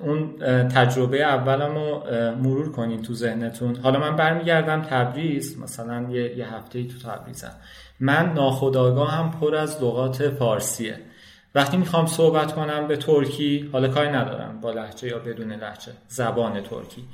[0.00, 0.38] اون
[0.68, 2.02] تجربه اولم رو
[2.42, 3.76] مرور کنین تو ذهنتون.
[3.76, 7.52] حالا من برمیگردم تبریز مثلا یه, یه هفته تو تبریزم.
[8.00, 11.00] من ناخداگاه هم پر از لغات فارسیه.
[11.54, 16.60] وقتی می‌خوام صحبت کنم به ترکی حالا کاری ندارم با لحجه یا بدون لحجه زبان
[16.62, 17.04] ترکی.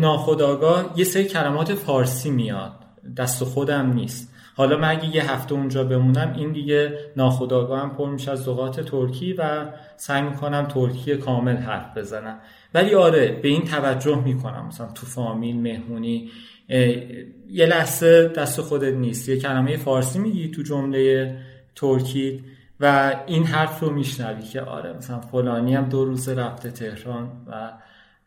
[0.00, 2.72] ناخداگاه یه سری کلمات فارسی میاد.
[3.16, 4.34] دست خودم نیست.
[4.56, 8.80] حالا من اگه یه هفته اونجا بمونم این دیگه ناخداگاه هم پر میشه از لغات
[8.80, 12.38] ترکی و سعی می‌کنم ترکی کامل حرف بزنم.
[12.74, 14.66] ولی آره به این توجه می‌کنم.
[14.68, 16.30] مثلا تو فامیل مهمونی
[16.68, 19.28] یه لحظه دست خودت نیست.
[19.28, 21.36] یه کلمه فارسی میگی تو جمله
[21.76, 22.44] ترکی
[22.80, 27.72] و این حرف رو میشنوی که آره مثلا فلانی هم دو روز رفته تهران و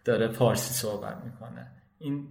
[0.05, 1.67] داره فارسی صحبت می‌کنه.
[1.99, 2.23] این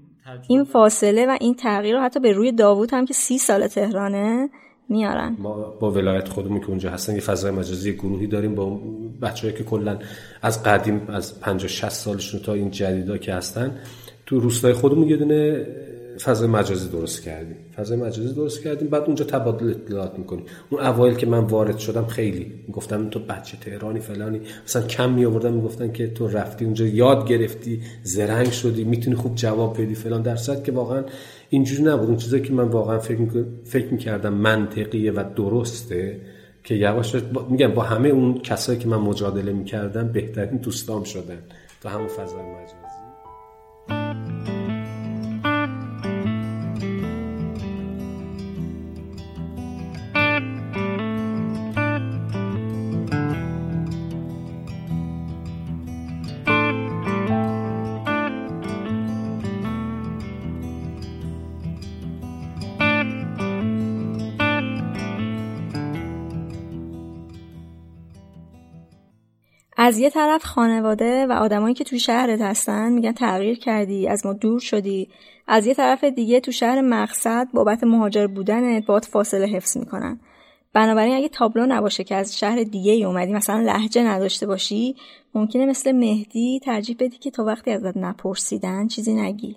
[0.48, 4.48] این فاصله و این تغییر رو حتی به روی داوود هم که سی سال تهرانه
[4.88, 5.36] میارن.
[5.38, 8.80] ما با ولایت خودمون که اونجا هستن یه فضای مجازی گروهی داریم با
[9.22, 9.98] بچه‌ای که کلا
[10.42, 13.78] از قدیم از 50 60 سالشون تا این جدیدا که هستن
[14.26, 15.66] تو روستای خودمون یه دونه
[16.24, 17.56] فضای مجازی درست کردیم.
[17.76, 18.88] فضای مجازی درست کردیم.
[18.88, 20.44] بعد اونجا تبادل اطلاعات می‌کنیم.
[20.70, 24.40] اون اوایل که من وارد شدم خیلی گفتم تو بچه تهرانی فلانی.
[24.64, 29.34] مثلا کم می آوردن می‌گفتن که تو رفتی اونجا یاد گرفتی زرنگ شدی می‌تونی خوب
[29.34, 30.22] جواب بدی فلان.
[30.22, 31.04] در که واقعا
[31.50, 32.08] اینجوری نبود.
[32.08, 36.20] اون چیزایی که من واقعا فکر فکر می‌کردم منطقیه و درسته
[36.64, 37.16] که یواش
[37.50, 41.38] میگم با همه اون کسایی که من مجادله می‌کردم بهترین دوستام شدن
[41.82, 42.79] تو همون فضای مجازی.
[69.82, 74.32] از یه طرف خانواده و آدمایی که تو شهرت هستن میگن تغییر کردی از ما
[74.32, 75.08] دور شدی.
[75.46, 80.20] از یه طرف دیگه تو شهر مقصد بابت مهاجر بودنت باد فاصله حفظ می‌کنن.
[80.72, 84.96] بنابراین اگه تابلو نباشه که از شهر دیگه ای اومدی مثلا لحجه نداشته باشی
[85.34, 89.56] ممکنه مثل مهدی ترجیح بدی که تا وقتی ازت نپرسیدن چیزی نگی.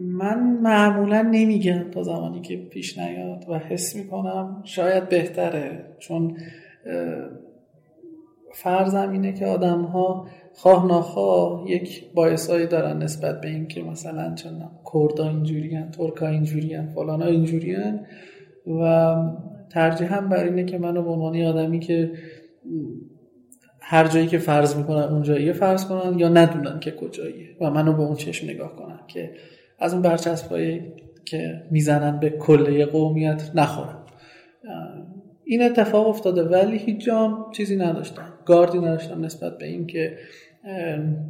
[0.00, 5.96] من معمولا نمیگم تا زمانی که پیش نیاد و حس می‌کنم شاید بهتره.
[5.98, 6.36] چون
[8.62, 14.52] فرضم اینه که آدم ها خواه ناخواه یک باعثایی دارن نسبت به اینکه مثلا چون
[14.92, 18.06] کردا اینجوریان ترکا اینجوریان فلانا اینجوریان
[18.66, 19.14] و
[19.70, 22.12] ترجیح هم بر اینه که منو به عنوان آدمی که
[23.80, 28.02] هر جایی که فرض می‌کنن اونجاییه فرض کنن یا ندونن که کجاییه و منو به
[28.02, 29.30] اون چشم نگاه کنن که
[29.78, 30.92] از اون برچسبایی
[31.24, 33.98] که می‌زنن به کله قومیت نخورن.
[35.50, 38.32] این اتفاق افتاده ولی هیچ جام چیزی نداشتم.
[38.46, 40.18] گاردی نداشتم نسبت به این که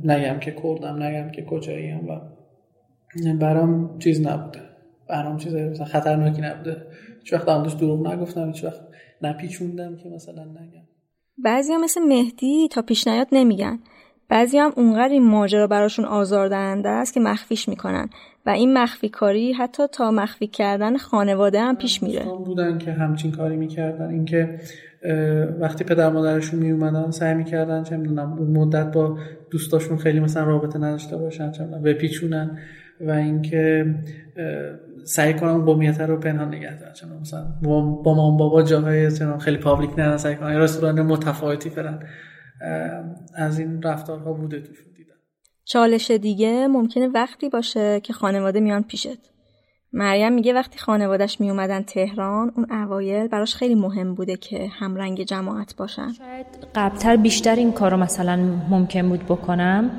[0.05, 2.21] نگم که کردم نگم که کجاییم و
[3.41, 4.61] برام چیز نبوده.
[5.09, 6.87] برام چیز خطرناکی نبوده.
[7.19, 8.81] هیچ وقت هم دروغ نگفتم هیچ وقت
[9.23, 10.89] نپیچوندم که مثلا نگم.
[11.39, 13.79] بعضی هم مثل مهدی تا پیش نیاد نمیگن.
[14.29, 18.09] بعضی هم اونقدر این ماجرا براشون آزاردهنده است که مخفیش می‌کنن.
[18.49, 22.25] و این مخفی کاری حتی تا مخفی کردن خانواده هم پیش میره.
[22.25, 24.11] بودن که همچین کاری می‌کردن.
[24.11, 24.61] اینکه
[25.61, 29.19] وقتی پدر مادرشون می اومدن سعی می‌کردن چه می‌دونم اون مدت با
[29.51, 32.59] دوستاشون خیلی مثلا رابطه نداشته باشن چه بپیچونن
[33.01, 33.95] و اینکه
[35.05, 37.21] سعی کنن قومیت رو پنهان نگه دارن.
[37.21, 37.45] مثلا
[38.05, 41.99] با مام بابا جاهای خیلی پابلیک نه سعی کنن رستوران متفاوتی برن.
[43.35, 44.88] از این رفتارها بوده دیدم
[45.69, 49.19] چالش دیگه ممکنه وقتی باشه که خانواده میان پیشت.
[49.93, 55.23] مریم میگه وقتی خانوادش می اومدن تهران اون اوایل براش خیلی مهم بوده که همرنگ
[55.23, 56.13] جماعت باشن.
[56.13, 58.37] شاید قبلتر بیشتر این کارو مثلا
[58.71, 59.91] ممکن بود بکنم.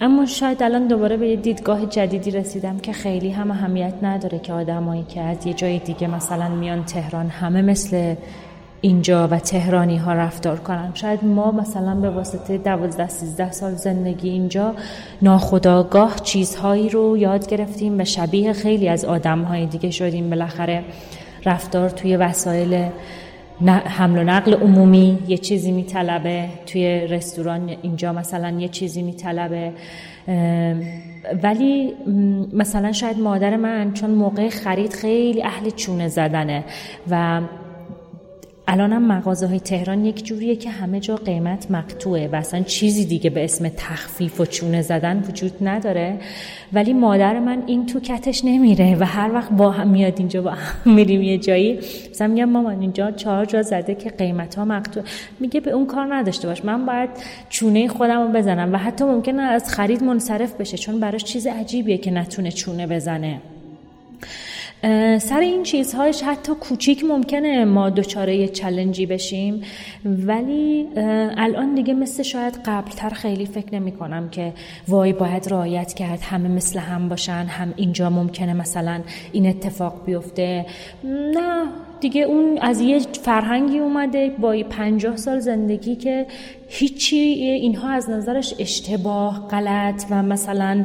[0.00, 4.52] اما شاید الان دوباره به یه دیدگاه جدیدی رسیدم که خیلی هم اهمیت نداره که
[4.52, 8.14] آدمایی که از یه جای دیگه مثلا میان تهران همه مثل
[8.84, 10.90] اینجا و تهرانی ها رفتار کنن.
[10.94, 14.74] شاید ما مثلا به واسطه دوازده سیزده سال زندگی اینجا
[15.22, 20.30] ناخداگاه چیزهایی رو یاد گرفتیم و شبیه خیلی از آدم های دیگه شدیم.
[20.30, 20.84] بالاخره
[21.44, 22.88] رفتار توی وسایل
[23.68, 26.44] حمل و نقل عمومی یه چیزی میطلبه.
[26.66, 29.72] توی رستوران اینجا مثلا یه چیزی میطلبه.
[31.42, 31.94] ولی
[32.52, 36.64] مثلا شاید مادر من چون موقع خرید خیلی اهل چونه زدنه
[37.10, 37.40] و
[38.68, 43.30] الانم مغازه های تهران یک جوریه که همه جا قیمت مقتوعه و اصلا چیزی دیگه
[43.30, 46.18] به اسم تخفیف و چونه زدن وجود نداره.
[46.72, 50.50] ولی مادر من این تو کتش نمیره و هر وقت با هم میاد اینجا با
[50.50, 51.78] هم میریم یه جایی
[52.10, 54.82] مثلا میگم مامان اینجا چهار جا زده که قیمت ها
[55.40, 57.10] میگه به اون کار نداشته باش من باید
[57.48, 61.98] چونه خودم رو بزنم و حتی ممکنه از خرید منصرف بشه چون براش چیز عجیبیه
[61.98, 63.40] که نتونه چونه بزنه.
[65.18, 69.62] سر این چیزهایش حتی کوچیک ممکنه ما دچاره چلنجی بشیم.
[70.04, 70.88] ولی
[71.36, 74.52] الان دیگه مثل شاید قبلتر خیلی فکر نمی کنم که
[74.88, 79.00] وای باید رعایت کرد همه مثل هم باشن هم اینجا ممکنه مثلا
[79.32, 80.66] این اتفاق بیفته.
[81.04, 81.64] نه
[82.00, 86.26] دیگه اون از یه فرهنگی اومده با پنجاه سال زندگی که
[86.68, 90.84] هیچی اینها از نظرش اشتباه غلط و مثلا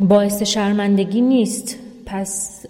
[0.00, 1.78] باعث شرمندگی نیست.
[2.12, 2.66] پس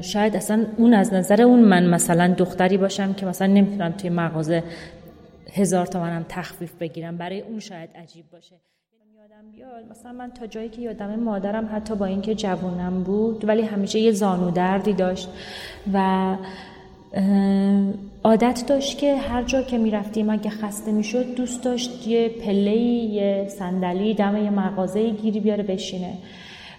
[0.00, 4.62] شاید اصلا اون از نظر اون من مثلا دختری باشم که مثلا نمی‌تونم توی مغازه
[5.52, 7.16] هزار تومنم تخفیف بگیرم.
[7.16, 8.54] برای اون شاید عجیب باشه.
[9.16, 13.62] یادم بیاد مثلا من تا جایی که یادم مادرم حتی با اینکه جوونم بود ولی
[13.62, 15.28] همیشه یه زانو دردی داشت
[15.92, 16.36] و
[18.24, 23.46] عادت داشت که هر جا که می‌رفتیم اگه خسته می‌شد دوست داشت یه پله یه
[23.48, 26.12] صندلی دم یه مغازه گیری بیاره بشینه.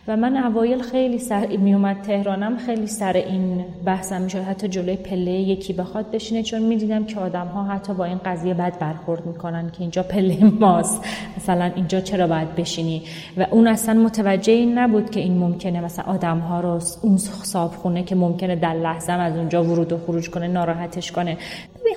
[0.07, 4.39] و من اوایل خیلی سر میومد تهرانم خیلی سر این بحثم می‌شد.
[4.39, 8.53] حتی جلوی پله یکی بخواد بشینه چون می‌دیدم که آدم ها حتی با این قضیه
[8.53, 11.05] بد برخورد می‌کنن که اینجا پله ماست.
[11.37, 13.03] مثلا اینجا چرا باید بشینی؟
[13.37, 18.03] و اون اصلا متوجه این نبود که این ممکنه مثلا آدم ها رو اون صابخونه
[18.03, 21.37] که ممکنه در لحظه از اونجا ورود و خروج کنه ناراحتش کنه.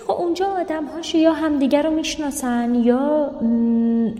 [0.07, 3.31] خب اونجا آدم هاش یا همدیگر رو می‌شناسن یا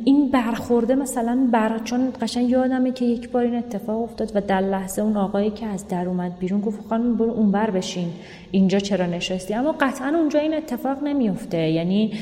[0.05, 4.61] این برخورده مثلا بر چون قشنگ یادمه که یک بار این اتفاق افتاد و در
[4.61, 8.09] لحظه اون آقایی که از در اومد بیرون گفت خانم برو اونور بشین
[8.51, 12.13] اینجا چرا نشستی؟ اما قطعا اونجا این اتفاق نمیفته یعنی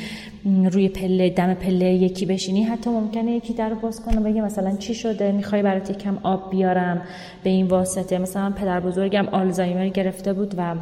[0.73, 4.95] روی پله دم پله یکی بشینی حتی ممکنه یکی در باز کنه بگه مثلا چی
[4.95, 7.03] شده؟ می‌خوای برات یکم آب بیارم؟
[7.45, 8.19] به این واسطه.
[8.19, 10.75] مثلا پدر بزرگم آلزایمر گرفته بود و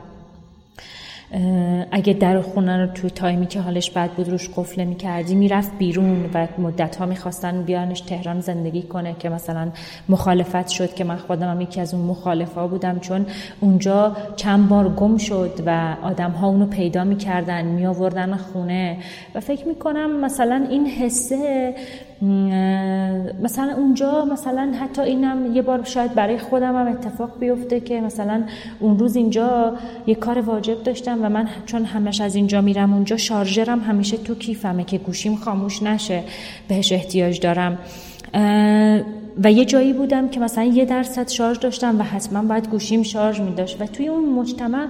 [1.90, 6.30] اگه در خونه رو توی تایمی که حالش بد بود روش قفل می‌کردی می‌رفت بیرون
[6.34, 9.68] و مدت ها می‌خواستن بیانش تهران زندگی کنه که مثلا
[10.08, 13.26] مخالفت شد که من خودم هم یکی از اون مخالفا بودم چون
[13.60, 18.96] اونجا چند بار گم شد و آدم ها اونو پیدا می‌کردن میآوردن خونه.
[19.34, 21.74] و فکر می‌کنم مثلا این حسه
[23.42, 28.44] مثلا اونجا مثلا حتی اینم یه بار شاید برای خودم هم اتفاق بیفته که مثلا
[28.80, 33.16] اون روز اینجا یه کار واجب داشتم و من چون همش از اینجا میرم اونجا
[33.16, 36.22] شارژرم همیشه تو کیفمه که گوشیم خاموش نشه
[36.68, 37.78] بهش احتیاج دارم.
[39.44, 43.40] و یه جایی بودم که مثلا یه درصد شارژ داشتم و حتما باید گوشیم شارژ
[43.40, 44.86] می داشت و توی اون مجتمع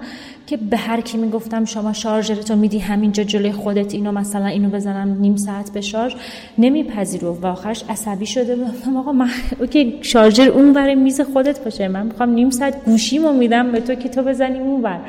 [0.47, 5.17] که به هر کی می‌گفتم شما شارژرتو میدی همینجا جلوی خودت اینو مثلا اینو بزنم
[5.21, 6.15] نیم ساعت به شارژ
[6.59, 8.97] نمیپذیرو و آخرش عصبی شده بودم.
[8.97, 9.31] آقا من
[9.61, 11.89] okay شارژر اون میز خودت باشه.
[11.89, 15.01] من می‌خوام نیم ساعت گوشیمو میدم به تو که تو بزنی اون ور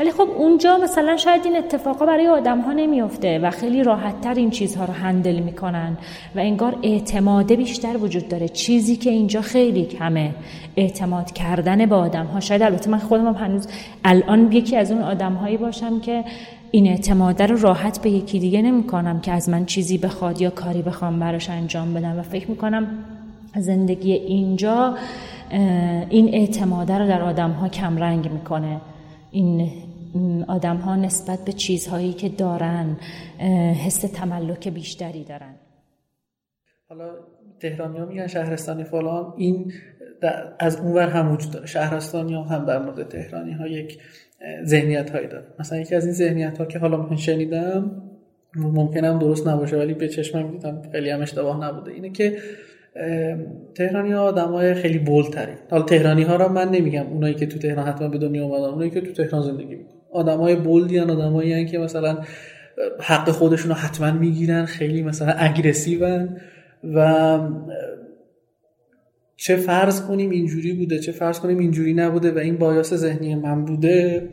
[0.00, 4.34] ولی خب اونجا مثلا شاید این اتفاقا برای آدم ها نمیفته و خیلی راحت تر
[4.34, 5.98] این چیزها رو handle می‌کنن
[6.34, 8.48] و انگار اعتماده بیشتر وجود داره.
[8.48, 10.30] چیزی که اینجا خیلی کمه.
[10.76, 13.68] اعتماد کردن به آدم ها شاید البته من خودم هم هنوز
[14.04, 16.24] الان یکی از اون آدم هایی باشم که
[16.70, 20.82] این اعتماده رو راحت به یکی دیگه نمی‌کنم که از من چیزی بخواد یا کاری
[20.82, 22.18] بخوام براش انجام بدم.
[22.18, 22.86] و فکر می‌کنم
[23.56, 24.94] زندگی اینجا
[26.10, 28.80] این اعتماده رو در آدم ها کم رنگ می‌کنه.
[29.32, 29.70] این
[30.48, 32.96] آدم ها نسبت به چیزهایی که دارن
[33.86, 35.54] حس تملک بیشتری دارن.
[36.88, 37.10] حالا
[37.60, 39.72] تهرانی ها میگن شهرستانی فلان این
[40.58, 41.66] از اونور هم وجود داره.
[41.66, 43.98] شهرستانی ها هم در مورد تهرانی ها یک
[44.64, 45.46] ذهنیت هایی داره.
[45.58, 48.02] مثلا یکی از این ذهنیت ها که حالا من شنیدم
[48.56, 52.36] ممکنم درست نباشه ولی به چشمم دیدم خیلی هم اشتباه نبوده اینه که
[53.74, 57.58] تهرانی ها آدم های خیلی بولتری حالا تهرانی ها را من نمیگم اونایی که تو
[57.58, 59.99] تهران حتما به دنیا اومدن اونایی که تو تهران زندگی می‌کنن.
[60.12, 62.18] آدم های بولدی هن که مثلا
[63.00, 66.36] حق خودشون رو حتما می‌گیرن خیلی مثلا اگرسیون
[66.94, 67.38] و
[69.36, 73.64] چه فرض کنیم اینجوری بوده چه فرض کنیم اینجوری نبوده و این بایاس ذهنی من
[73.64, 74.28] بوده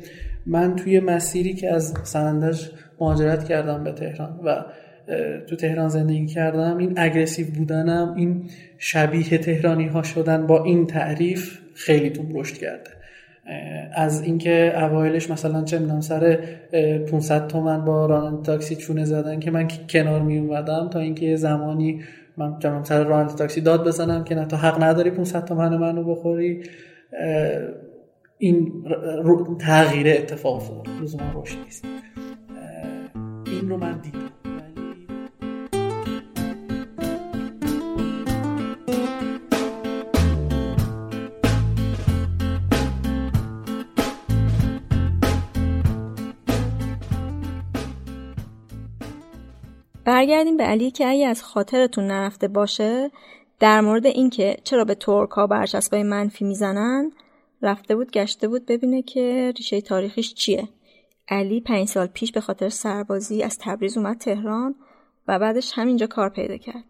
[0.45, 2.65] من توی مسیری که از سندج
[2.99, 4.65] مهاجرت کردم به تهران و
[5.47, 11.59] تو تهران زندگی کردم این اگریسیو بودنم این شبیه تهرانی ها شدن با این تعریف
[11.73, 12.96] خیلی تو رشد کرده.
[13.93, 16.39] از اینکه اوایلش مثلا چه می‌دونم سر
[17.11, 22.01] 500 تومن با راننده تاکسی چونه زدن که من کنار می اومدم تا اینکه زمانی
[22.37, 26.03] من جمعم سر راننده تاکسی داد بزنم که نه تو حق نداری 500 تومن منو
[26.03, 26.63] بخوری.
[28.37, 28.71] این
[29.59, 30.87] تغییر اتفاق افتاد.
[31.01, 31.85] لزوما رشد نیست.
[33.45, 34.36] این رو من دیدم.
[50.07, 53.11] برگردیم به علی که اگه از خاطرتون نرفته باشه
[53.59, 57.11] در مورد اینکه چرا به ترک ها برچسبای منفی می‌زنن
[57.61, 60.69] رفته بود گشته بود ببینه که ریشه تاریخیش چیه.
[61.29, 64.75] علی پنج سال پیش به خاطر سربازی از تبریز اومد تهران
[65.27, 66.85] و بعدش همینجا کار پیدا کرد.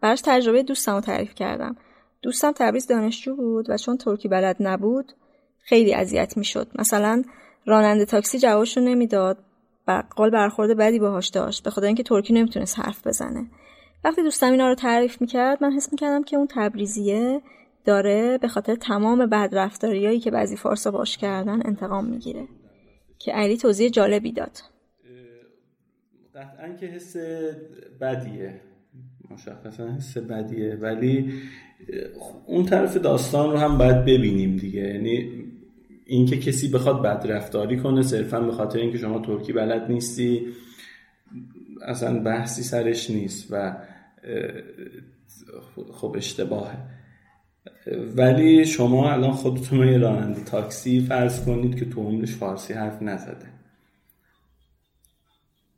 [0.00, 1.76] براش تجربه دوستم رو تعریف کردم.
[2.22, 5.12] دوستم تبریز دانشجو بود و چون ترکی بلد نبود
[5.58, 6.68] خیلی اذیت می‌شد.
[6.74, 7.22] مثلا
[7.66, 9.38] راننده تاکسی جوابشو نمی‌داد.
[9.86, 13.46] بقال برخورد بدی باهاش داشت به خاطر اینکه ترکی نمی‌تونست حرف بزنه.
[14.04, 17.40] وقتی دوستم اینا رو تعریف می‌کرد من حس می‌کردم که اون تبریزیه
[17.84, 22.48] داره به خاطر تمام بدرفتاریایی که بعضی فارسا باش کردن انتقام می‌گیره
[23.18, 24.58] که علی توضیح جالبی داد.
[26.34, 27.16] قطعا که حس
[28.00, 28.60] بدیه
[29.30, 30.74] مشخصا حس بدیه.
[30.74, 31.32] ولی
[32.46, 34.80] اون طرف داستان رو هم باید ببینیم دیگه.
[34.80, 35.44] یعنی
[36.10, 40.46] اینکه کسی بخواد بدرفتاری کنه صرفا به خاطر اینکه شما ترکی بلد نیستی
[41.86, 43.76] اصلا بحثی سرش نیست و
[45.92, 46.76] خب اشتباهه.
[48.16, 53.46] ولی شما الان خودتون یه راننده تاکسی فرض کنید که تو عمرش فارسی حرف نزده.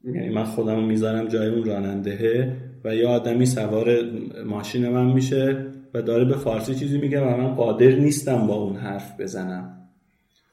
[0.04, 4.02] یعنی من خودم می‌ذارم جای اون رانندهه و یه آدمی سوار
[4.44, 8.76] ماشین من میشه و داره به فارسی چیزی میگه و من قادر نیستم با اون
[8.76, 9.81] حرف بزنم.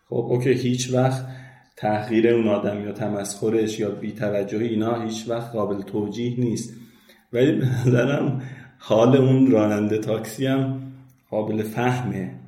[0.10, 1.26] خب اوکی هیچ وقت
[1.78, 6.74] تحقیر اون آدم یا تمسخرش یا بیتوجهی اینا هیچ وقت قابل توجیه نیست.
[7.34, 8.42] ولی به نظرم
[8.80, 10.92] حال اون راننده تاکسی هم
[11.30, 12.40] قابل فهمه.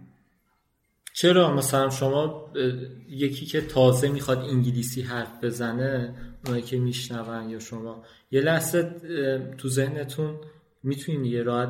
[1.13, 2.45] چرا؟ مثلا شما
[3.09, 8.95] یکی که تازه می‌خواد انگلیسی حرف بزنه اونایی که میشنون یا شما یه لحظه
[9.57, 10.35] تو ذهنتون
[10.83, 11.69] می‌تونین یه راحت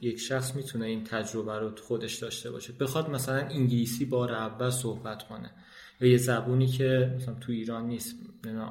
[0.00, 2.72] یک شخص می‌تونه این تجربه رو خودش داشته باشه.
[2.80, 5.50] بخواد مثلا انگلیسی بار اول صحبت کنه
[6.00, 8.16] یا یه زبونی که مثلا تو ایران نیست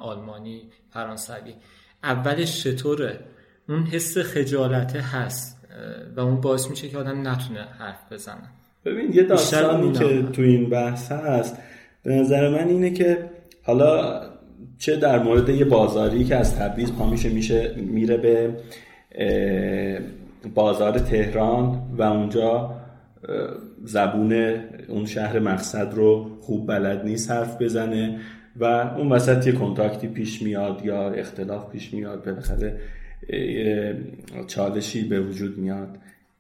[0.02, 1.54] آلمانی فرانسوی.
[2.04, 3.20] اولش چطوره؟
[3.70, 5.68] اون حس خجالته هست
[6.16, 8.50] و اون باعث میشه که آدم نتونه حرف بزنه.
[8.86, 11.58] ببین یه داستانی که تو این بحث هست
[12.04, 13.30] به نظر من اینه که
[13.64, 14.22] حالا
[14.78, 18.56] چه در مورد یه بازاری که از تبریز پا میشه میشه میره به
[20.56, 22.74] بازار تهران و اونجا
[23.84, 24.34] زبون
[24.88, 28.20] اون شهر مقصد رو خوب بلد نیست حرف بزنه
[28.60, 32.80] و اون وسط یه کنتاکتی پیش میاد یا اختلاف پیش میاد بالاخره
[34.48, 35.98] چالشی به وجود میاد.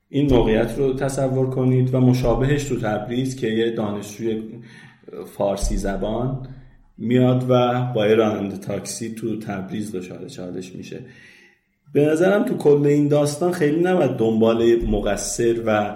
[0.10, 4.44] این موقعیت رو تصور کنید و مشابهش تو تبریز که یه دانشجوی
[5.26, 6.48] فارسی زبان
[6.98, 11.00] میاد و با راننده تاکسی تو تبریز دچار چالش میشه.
[11.94, 15.96] به نظرم تو کل این داستان خیلی نباید دنبال مقصر و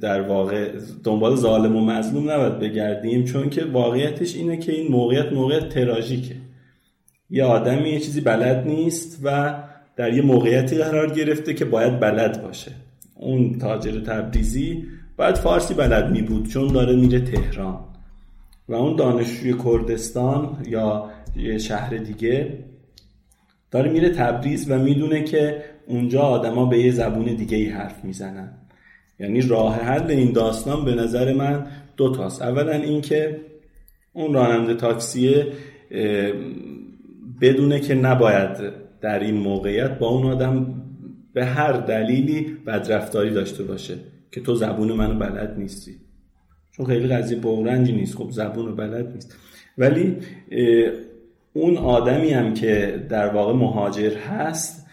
[0.00, 0.72] در واقع
[1.04, 6.36] دنبال ظالم و مظلوم نباید بگردیم چون که واقعیتش اینه که این موقعیت موقعیت تراژیکه.
[7.30, 9.54] یه آدمی یه چیزی بلد نیست و
[9.96, 12.72] در یه موقعیتی قرار گرفته که باید بلد باشه.
[13.14, 14.84] اون تاجر تبریزی
[15.16, 17.78] باید فارسی بلد می بود چون داره میره تهران.
[18.68, 22.58] و اون دانشجوی کردستان یا یه شهر دیگه
[23.70, 28.52] داره میره تبریز و می‌دونه که اونجا آدما به یه زبون دیگه ای حرف می‌زنن.
[29.20, 31.66] یعنی راه حل این داستان به نظر من
[31.96, 32.42] دو تاست.
[32.42, 33.40] اولا اینکه
[34.12, 35.46] اون راننده تاکسیه
[37.40, 40.82] بدونه که نباید در این موقعیت با اون آدم
[41.32, 43.94] به هر دلیلی بدرفتاری داشته باشه
[44.32, 45.92] که تو زبون منو بلد نیستی.
[46.70, 48.16] چون خیلی قضیه بورنجی نیست.
[48.16, 49.36] خب زبون بلد نیست.
[49.78, 50.16] ولی
[51.52, 54.86] اون آدمی هم که در واقع مهاجر هست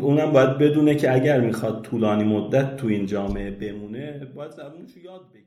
[0.00, 5.20] اونم باید بدونه که اگر می‌خواد طولانی مدت تو این جامعه بمونه باید زبونشو یاد
[5.34, 5.46] بگیره.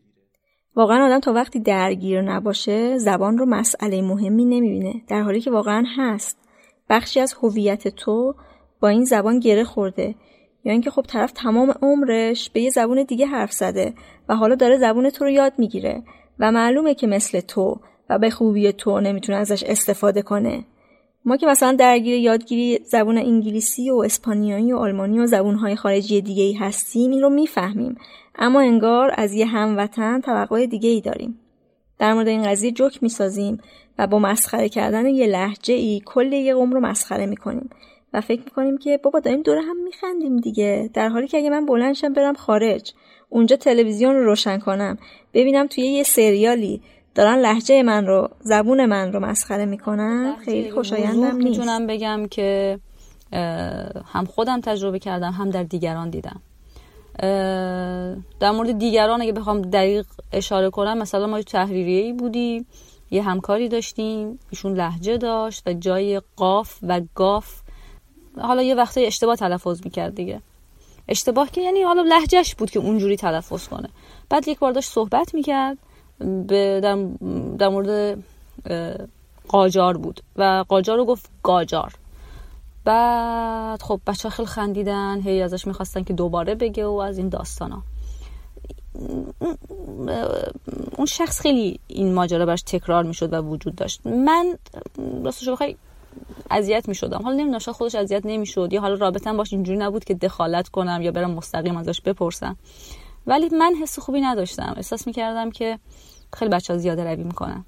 [0.75, 5.83] واقعا آدم تا وقتی درگیر نباشه زبان رو مسئله مهمی نمی‌بینه در حالی که واقعا
[5.97, 6.37] هست.
[6.89, 8.35] بخشی از هویت تو
[8.79, 10.15] با این زبان گره خورده.
[10.63, 13.93] یا اینکه خب طرف تمام عمرش به یه زبون دیگه حرف زده
[14.29, 16.03] و حالا داره زبون تو رو یاد می‌گیره.
[16.39, 17.79] و معلومه که مثل تو
[18.09, 20.63] و به خوبی تو نمی‌تونه ازش استفاده کنه.
[21.25, 26.43] ما که مثلا درگیر یادگیری زبون انگلیسی و اسپانیایی و آلمانی و زبونهای خارجی دیگه
[26.43, 27.97] ای هستیم این رو می‌فهمیم.
[28.35, 31.39] اما انگار از یه هموطن توقع دیگه ای داریم.
[31.99, 33.57] در مورد این قضیه جوک می‌سازیم
[33.97, 37.69] و با مسخره کردن یه لحجه ای کل یه قوم رو مسخره می‌کنیم
[38.13, 40.89] و فکر می‌کنیم که بابا داریم دور هم میخندیم دیگه.
[40.93, 42.93] در حالی که اگه من بلندشم برم خارج
[43.29, 44.97] اونجا تلویزیون رو روشن کنم
[45.33, 46.81] ببینم توی یه سریالی
[47.15, 50.35] دارن لحجه من رو زبون من رو مسخره می‌کنن.
[50.45, 51.49] خیلی خوشایندم نیست.
[51.49, 52.79] می‌تونم بگم که
[54.13, 56.41] هم خودم تجربه کردم هم در دیگران دیدم.
[58.39, 62.65] در مورد دیگران اگه بخوام دقیق اشاره کنم مثلا ما تحریریه بودیم
[63.11, 67.61] یه همکاری داشتیم ایشون لحجه داشت و جای قاف و گاف.
[68.41, 70.41] حالا یه وقتی اشتباه تلفظ می‌کرد دیگه.
[71.07, 73.89] اشتباه که یعنی حالا لحجهش بود که اونجوری تلفظ کنه.
[74.29, 75.77] بعد یک بار داشت صحبت می‌کرد.
[76.19, 76.79] به
[77.57, 78.23] در, مورد
[79.47, 81.93] قاجار بود و قاجار رو گفت گاجار.
[82.85, 87.71] بعد خب بچه خیلی خندیدن هی ازش می‌خواستن که دوباره بگه و از این داستان
[87.71, 87.83] ها.
[90.97, 94.07] اون شخص خیلی این ماجرا براش تکرار می‌شد و وجود داشت.
[94.07, 94.57] من
[95.23, 95.75] راستش بخوای
[96.51, 97.21] اذیت می‌شدم.
[97.23, 101.11] حالا نمی‌دونم خودش اذیت نمی‌شد یا حالا رابطم باش اینجوری نبود که دخالت کنم یا
[101.11, 102.55] برم مستقیم ازش بپرسم.
[103.27, 104.73] ولی من حس خوبی نداشتم.
[104.77, 105.79] احساس می‌کردم که
[106.33, 107.65] خیلی بچه ها زیاده روی می‌کنن.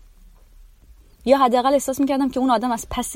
[1.25, 3.13] یا حداقل احساس می‌کردم که اون آدم از پس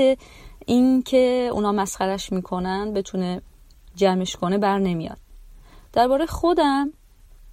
[0.66, 3.42] این که اونا مسخرش می‌کنن بتونه
[3.96, 5.18] جمعش کنه بر نمیاد.
[5.94, 6.94] درباره خودم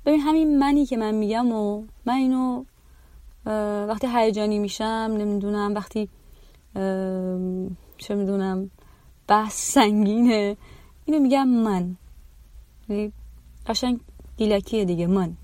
[0.07, 2.64] ببین همین منی که من میگم و من اینو
[3.86, 6.09] وقتی هیجانی میشم نمی‌دونم وقتی
[7.99, 8.70] چه می‌دونم
[9.26, 10.57] بحث سنگینه
[11.05, 11.97] اینو میگم من.
[12.89, 13.12] یعنی
[13.66, 14.01] قشنگ
[14.39, 15.36] دیلکیه دیگه من.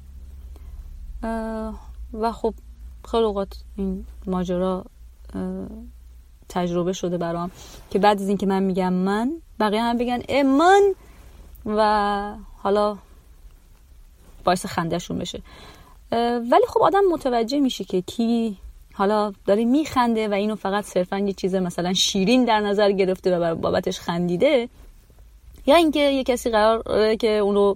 [2.12, 2.54] و خب
[3.10, 4.84] خیلی اوقات این ماجرا
[6.48, 7.50] تجربه شده برام
[7.90, 10.94] که بعد از اینکه من میگم من بقیه هم بگن ای من
[11.66, 12.98] و حالا
[14.44, 15.42] باعث خندهشون بشه.
[16.50, 18.56] ولی خب آدم متوجه میشه که کی
[18.92, 23.54] حالا داره میخنده و اینو فقط صرفا یه چیز مثلا شیرین در نظر گرفته و
[23.54, 24.68] بابتش خندیده
[25.66, 27.74] یا اینکه یه کسی قرار که اونو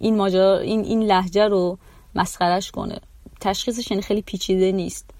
[0.00, 1.78] این ماجرا این این لحجه رو
[2.14, 3.00] مسخرش کنه.
[3.40, 5.10] تشخیصش یعنی خیلی پیچیده نیست.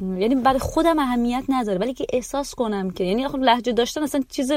[0.00, 4.22] یعنی برای خودم اهمیت نداره ولی که احساس کنم که یعنی خب لحجه داشتن اصلا
[4.28, 4.52] چیز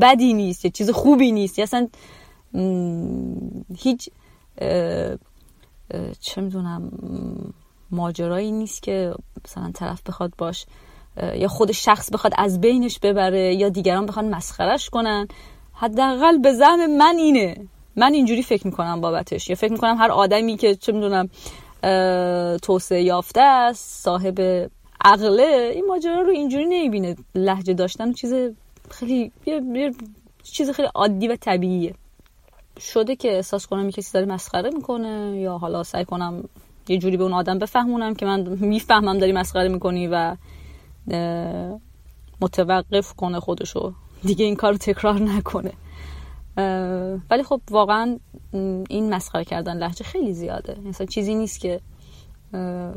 [0.00, 1.58] بدی نیست یا چیز خوبی نیست.
[1.58, 1.88] یا اصلا
[3.78, 4.10] هیچ
[6.20, 6.92] چه می‌دونم
[7.90, 9.14] ماجرایی نیست که
[9.44, 10.66] مثلا طرف بخواد باش
[11.34, 15.28] یا خود شخص بخواد از بینش ببره یا دیگران بخواد مسخرش کنن.
[15.72, 17.56] حداقل به زعم من اینه.
[17.96, 19.50] من اینجوری فکر می‌کنم بابتش.
[19.50, 21.28] یا فکر می‌کنم هر آدمی که چه می‌دونم
[22.62, 24.40] توسعه یافته است صاحب
[25.04, 27.16] عقله این ماجرا رو اینجوری نمی‌بینه.
[27.34, 28.34] لحجه داشتن چیز
[28.90, 29.94] خیلی یه
[30.42, 31.94] چیز خیلی عادی و طبیعیه.
[32.80, 36.44] شده که احساس کنم یه کسی داره مسخره می‌کنه یا حالا سعی کنم
[36.88, 40.36] یه جوری به اون آدم بفهمونم که من می‌فهمم داری مسخره می‌کنی و
[42.40, 43.92] متوقف کنه خودشو.
[44.22, 45.72] دیگه این کار رو تکرار نکنه.
[47.30, 48.18] ولی خب واقعا
[48.88, 50.76] این مسخره کردن لحجه خیلی زیاده.
[50.84, 51.80] مثلا چیزی نیست که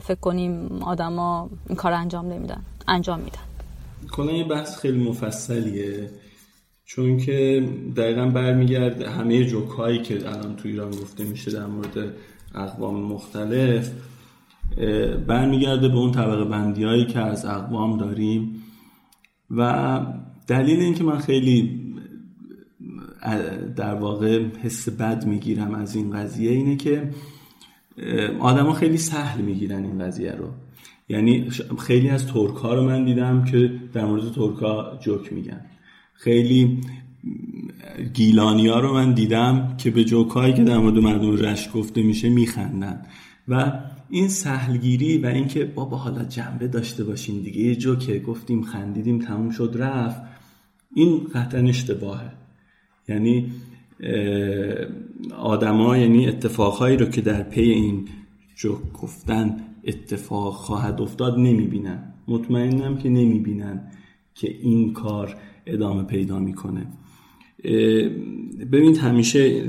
[0.02, 3.40] فکر کنیم آدما این کار انجام نمیدن انجام میدن.
[4.12, 6.10] کلا یه بحث خیلی مفصلیه
[6.86, 12.14] چون که دقیقا برمیگرده همه جوک هایی که الان تو ایران گفته میشه در مورد
[12.56, 13.92] اقوام مختلف
[15.28, 18.64] برمیگرده به اون طبقه بندی هایی که از اقوام داریم.
[19.52, 20.00] و
[20.48, 21.83] دلیل اینکه من خیلی
[23.76, 27.10] در واقع حس بد می‌گیرم از این قضیه اینه که
[28.40, 30.48] آدما خیلی سهل می‌گیرن این قضیه رو.
[31.10, 31.50] یعنی
[31.80, 35.62] خیلی از ترک ها رو من دیدم که در مورد ترک ها جوک میگن.
[36.14, 36.82] خیلی
[38.14, 42.30] گیلانی رو من دیدم که به جوک هایی که در مورد مردم رشت گفته میشه
[42.30, 43.02] میخندن.
[43.48, 43.74] و
[44.10, 49.50] این سهلگیری و اینکه بابا حالا جنبه داشته باشین دیگه یه جوکه گفتیم خندیدیم تموم
[49.50, 50.22] شد رفت.
[50.96, 52.32] این قطعا اشتباهه.
[53.10, 53.52] یعنی
[55.38, 58.08] آدما یعنی اتفاقهایی رو که در پی این
[58.56, 62.14] جوک گفتن اتفاق خواهد افتاد نمی‌بینن.
[62.28, 63.92] مطمئنم که نمی‌بینن
[64.36, 65.36] که این کار
[65.66, 66.88] ادامه پیدا می‌کنه.
[68.72, 69.64] ببینید همیشه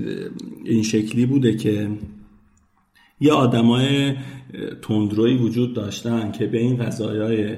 [0.64, 1.88] این شکلی بوده که
[3.20, 4.14] یه آدمای
[4.82, 7.56] تندروی وجود داشتن که به این قضایای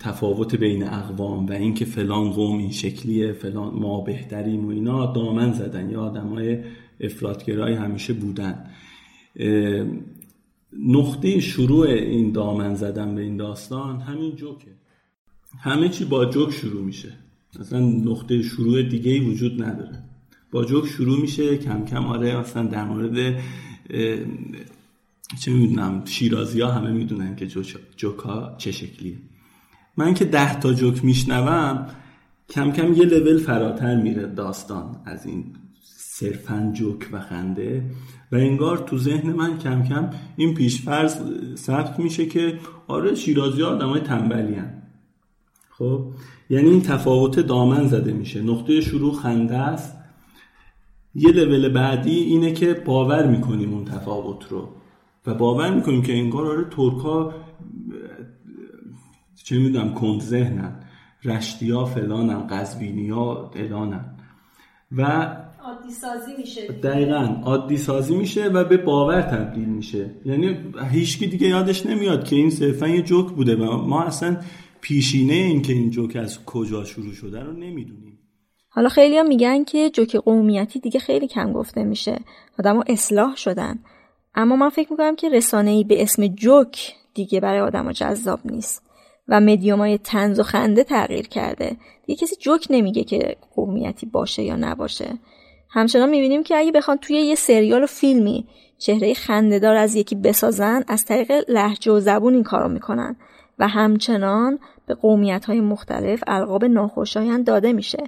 [0.00, 5.52] تفاوت بین اقوام و اینکه فلان قوم این شکلیه فلان ما بهتریم و اینا دامن
[5.52, 5.90] زدن.
[5.90, 6.58] یا آدمای
[7.00, 8.64] افراطگرایی همیشه بودن.
[10.72, 14.70] نقطه شروع این دامن زدن به این داستان همین جوکه.
[15.58, 17.12] همه چی با جوک شروع میشه.
[17.60, 20.02] اصلا نقطه شروع دیگه ای وجود نداره.
[20.50, 23.40] با جوک شروع میشه کم کم آره اصلا در مورد
[25.36, 27.46] چه می‌دونم شیرازی ها همه می‌دونن که
[27.96, 29.18] جوک ها چه شکلیه.
[29.96, 31.86] من که ده تا جوک میشنوم
[32.50, 35.44] کم کم یه لول فراتر میره داستان از این
[35.94, 37.90] صرفا جوک و خنده
[38.32, 41.16] و انگار تو ذهن من کم کم این پیشفرض
[41.56, 44.56] ثبت میشه که آره شیرازی ها آدم های تنبلی
[45.70, 46.12] خب؟
[46.50, 48.42] یعنی این تفاوت دامن زده میشه.
[48.42, 49.96] نقطه شروع خنده است.
[51.14, 54.68] یه لول بعدی اینه که باور می‌کنیم اون تفاوت رو.
[55.28, 57.34] و باور می‌کنیم که انگار آره ترکا
[59.44, 60.80] چه می‌دونم کند ذهنن
[61.24, 64.16] رشتی ها فلانن قزوینی ها الانن
[64.96, 65.02] و
[65.62, 70.10] عادی سازی میشه دقیقا عادی سازی میشه و به باور تبدیل میشه.
[70.24, 70.56] یعنی
[70.90, 74.36] هیچکی دیگه یادش نمیاد که این صرفا یه جوک بوده و ما اصلا
[74.80, 78.18] پیشینه این که این جوک از کجا شروع شده رو نمی‌دونیم.
[78.68, 82.18] حالا خیلی ها میگن که جوک قومیتی دیگه خیلی کم گفته میشه.
[82.58, 83.78] آدم اصلاح شدن.
[84.40, 88.82] اما من فکر می‌کنم که رسانه به اسم جوک دیگه برای آدم جذاب نیست
[89.28, 91.76] و مدیوم های تنز و خنده تغییر کرده.
[92.06, 95.18] دیگه کسی جوک نمیگه که قومیتی باشه یا نباشه.
[95.70, 98.46] همچنان می‌بینیم که اگه بخوان توی یه سریال و فیلمی
[98.78, 103.16] چهره خندهدار از یکی بسازن از طریق لحجه و زبون این کارو می‌کنن
[103.58, 108.04] و همچنان به قومیت های مختلف القاب ناخوشایند داده میشه.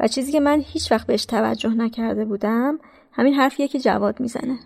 [0.00, 2.78] و چیزی که من هیچ وقت بهش توجه نکرده بودم
[3.12, 4.58] همین حرفیه که جواد می‌زنه.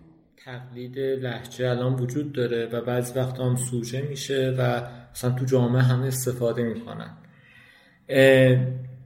[0.47, 4.83] تقلید لحجه الان وجود داره و بعضی وقت هم سوژه میشه و
[5.13, 7.11] مثلا تو جامعه همه استفاده می‌کنن.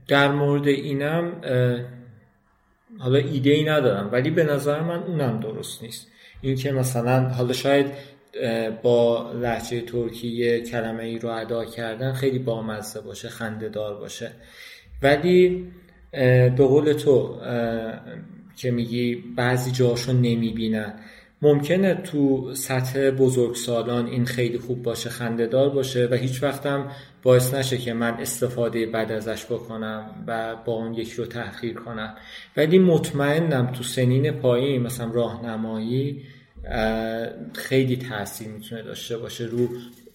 [0.07, 1.41] در مورد اینم
[2.99, 6.07] حالا ایده ای ندارم ولی به نظر من اونم درست نیست.
[6.41, 7.85] اینکه مثلا حالا شاید
[8.83, 14.31] با لحجه ترکی کلمه ای رو ادا کردن خیلی بامزه باشه خنده دار باشه.
[15.01, 15.67] ولی
[16.11, 17.39] به قول تو
[18.55, 20.93] که میگی بعضی جاشو نمی‌بینن.
[21.41, 26.91] ممکنه تو سطح بزرگسالان این خیلی خوب باشه خندهدار باشه و هیچ وقتم
[27.23, 32.15] باعث نشه که من استفاده بد ازش بکنم و با اون یکی رو تحقیر کنم.
[32.57, 36.23] ولی مطمئنم تو سنین پایین مثلا راهنمایی
[37.53, 39.67] خیلی تاثیر می‌تونه داشته باشه رو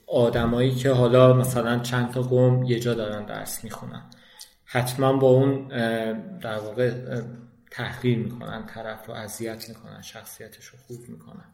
[0.06, 4.02] آدمایی که حالا مثلا چند تا قوم یه جا دارن درس می‌خونن.
[4.64, 5.68] حتما با اون
[6.38, 6.92] در واقع
[7.70, 11.44] تحقیر می‌کنن طرف رو اذیت می‌کنن شخصیتش رو خوب می‌کنن.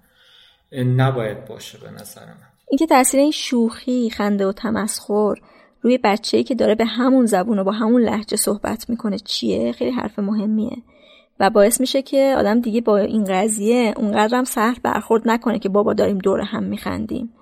[0.96, 2.48] نباید باشه به نظر من.
[2.70, 5.34] اینکه تاثیر این شوخی خنده و تمسخر
[5.82, 9.90] روی بچه‌ای که داره به همون زبون و با همون لحجه صحبت می‌کنه چیه؟ خیلی
[9.90, 10.76] حرف مهمیه.
[11.40, 15.94] و باعث میشه که آدم دیگه با این قضیه اونقدرم سهل برخورد نکنه که بابا
[15.94, 17.32] داریم دور هم میخندیم.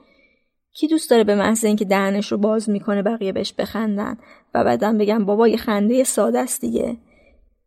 [0.73, 4.16] کی دوست داره به محض اینکه دهنش رو باز می‌کنه بقیه بهش بخندن؟
[4.55, 6.97] و بعدم بگم بابا یه خنده ساده است دیگه.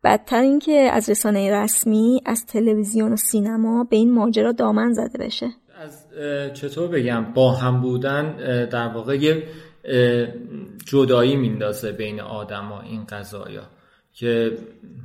[0.04, 5.49] بدتر اینکه از رسانه رسمی از تلویزیون و سینما به این ماجرا دامن زده بشه.
[5.76, 6.06] از
[6.54, 8.36] چطور بگم؟ با هم بودن
[8.66, 9.43] در واقع یه
[10.86, 13.64] جدایی میندازه بین آدما این قضایا.
[14.14, 14.58] که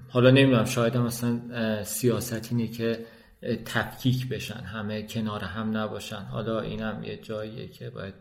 [0.08, 1.40] حالا نمی‌دونم شاید مثلا
[1.84, 3.04] سیاست اینه که
[3.64, 6.26] تفکیک بشن همه کنار هم نباشن.
[6.32, 8.14] حالا اینم یه جاییه که باید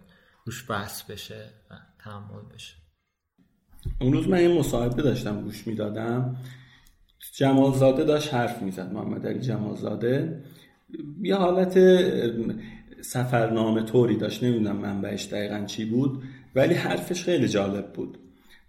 [0.46, 2.74] روش بحث بشه و تحمل بشه.
[4.02, 6.36] اون روز من یه مصاحبه داشتم گوش می‌دادم.
[7.34, 10.44] جمالزاده داشت حرف می‌زد محمد علی جمالزاده.
[11.22, 11.80] یه حالت
[13.02, 16.24] سفرنامه طوری داشت نمی‌دونم منبعش دقیقا چی بود
[16.56, 18.18] ولی حرفش خیلی جالب بود.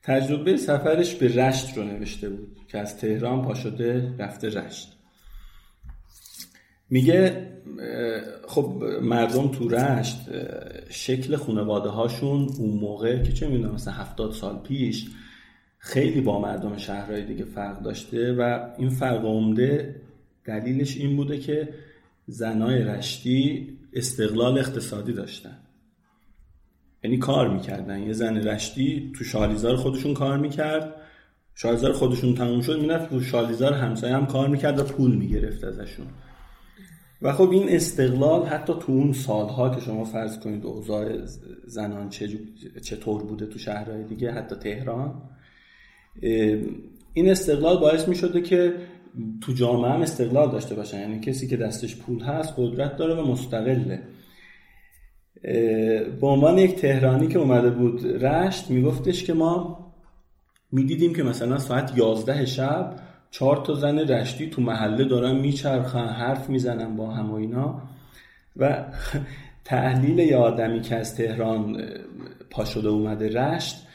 [0.03, 4.97] تجربه سفرش به رشت رو نوشته بود که از تهران پا شده رفته رشت.
[6.91, 7.49] میگه
[8.49, 10.17] خب مردم تو رشت
[10.91, 15.07] شکل خانواده هاشون اون موقع که چه می‌دونم مثلا هفتاد سال پیش
[15.79, 20.01] خیلی با مردم شهرهای دیگه فرق داشته و این فرق عمده
[20.45, 21.69] دلیلش این بوده که
[22.27, 25.59] زنای رشتی استقلال اقتصادی داشتن.
[27.05, 28.03] یعنی کار می‌کردن.
[28.03, 30.95] یه زن رشتی تو شالیزار خودشون کار می‌کرد.
[31.55, 36.07] شالیزار خودشون تموم شد می‌رفت تو شالیزار همسایه هم کار می‌کرد و پول می‌گرفت ازشون.
[37.23, 41.27] و خب این استقلال حتی تو اون سالها که شما فرض کنید اوضاع
[41.67, 42.09] زنان
[42.83, 45.23] چطور بوده تو شهرهای دیگه حتی تهران
[47.13, 48.75] این استقلال باعث می شده که
[49.41, 51.01] تو جامعه هم استقلال داشته باشن.
[51.01, 54.03] یعنی کسی که دستش پول هست قدرت داره و مستقله.
[56.21, 59.79] به عنوان یک تهرانی که اومده بود رشت میگفتش که ما
[60.73, 62.97] می‌دیدیم که مثلا ساعت 11 شب
[63.31, 67.83] چهار تا زن رشتی تو محله دارن میچرخن حرف می‌زنن با هم و اینا.
[68.57, 68.85] و
[69.65, 71.83] تحلیل یه آدمی که از تهران
[72.51, 73.88] پا شده اومده رشت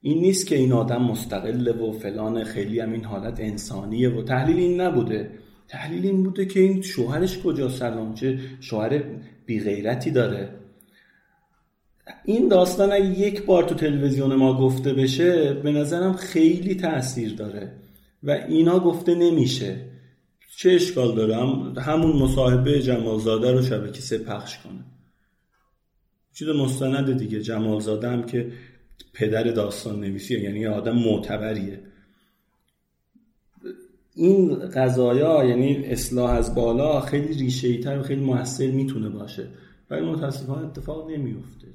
[0.00, 4.56] این نیست که این آدم مستقله و فلان خیلی هم این حالت انسانیه و تحلیل
[4.56, 5.30] این نبوده.
[5.68, 9.02] تحلیل این بوده که این شوهرش کجا سلام چه شوهر
[9.46, 10.48] بیغیرتی داره.
[12.24, 17.72] این داستان اگه یک بار تو تلویزیون ما گفته بشه به نظرم خیلی تاثیر داره
[18.22, 19.76] و اینا گفته نمیشه.
[20.56, 21.36] چه اشکال داره؟
[21.80, 24.84] همون مصاحبه جمالزاده رو شبکه سه پخش کنه.
[26.32, 28.52] چیز مستند دیگه جمالزاده هم که
[29.18, 31.80] پدر داستان نویسیه یعنی یه آدم معتبریه.
[34.14, 39.48] این قضایا یعنی اصلاح از بالا خیلی ریشه تر و خیلی موثر می‌تونه باشه.
[39.90, 41.66] ولی متاسفانه اتفاق نمیفته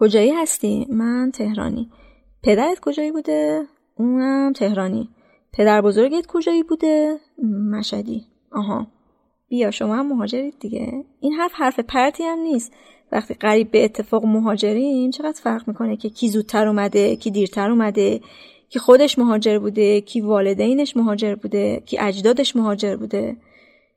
[0.00, 1.90] کجایی هستی؟ من تهرانی.
[2.42, 3.62] پدرت کجایی بوده؟
[3.96, 5.08] اونم تهرانی.
[5.52, 7.18] پدر بزرگت کجایی بوده؟
[7.72, 8.86] مشدی آها.
[9.48, 11.04] بیا شما هم مهاجرید دیگه.
[11.20, 12.72] این حرف حرف پرتی هم نیست.
[13.12, 18.20] وقتی قریب به اتفاق مهاجرین چقدر فرق می‌کنه که کی زودتر اومده کی دیرتر اومده
[18.68, 23.36] کی خودش مهاجر بوده کی والدینش مهاجر بوده کی اجدادش مهاجر بوده.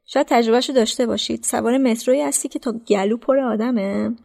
[0.05, 1.43] شاید تجربهشو داشته باشید.
[1.43, 4.15] سوار متروی هستی که تا گلو پر آدمه.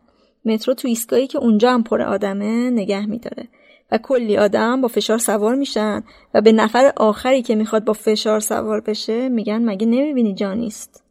[0.53, 3.49] مترو تو ایستگاهی که اونجا هم پر آدمه نگه میداره.
[3.91, 6.03] و کلی آدم با فشار سوار میشن
[6.35, 11.05] و به نفر آخری که می‌خواد با فشار سوار بشه میگن مگه نمی‌بینی جا نیست؟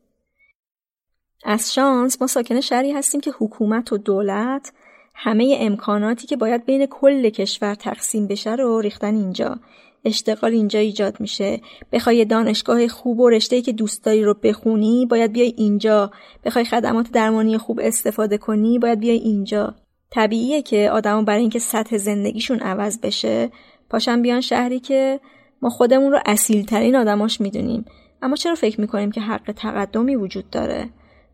[1.46, 4.74] از شانس ما ساکن شهری هستیم که حکومت و دولت
[5.14, 9.60] همه امکاناتی که باید بین کل کشور تقسیم بشه رو ریختن اینجا.
[10.08, 11.62] اشتغال اینجا ایجاد میشه.
[11.92, 16.12] بخوای دانشگاه خوب و رشته که دوست داری رو بخونی باید بیای اینجا.
[16.46, 19.76] بخوای خدمات درمانی خوب استفاده کنی باید بیای اینجا.
[20.12, 23.50] طبیعیه که آدما برای اینکه سطح زندگیشون عوض بشه
[23.90, 25.20] پاشن بیان شهری که
[25.62, 27.86] ما خودمون رو اصیل ترین آدماش می‌دونیم.
[28.22, 30.90] اما چرا فکر می‌کنیم که حق تقدمی وجود داره؟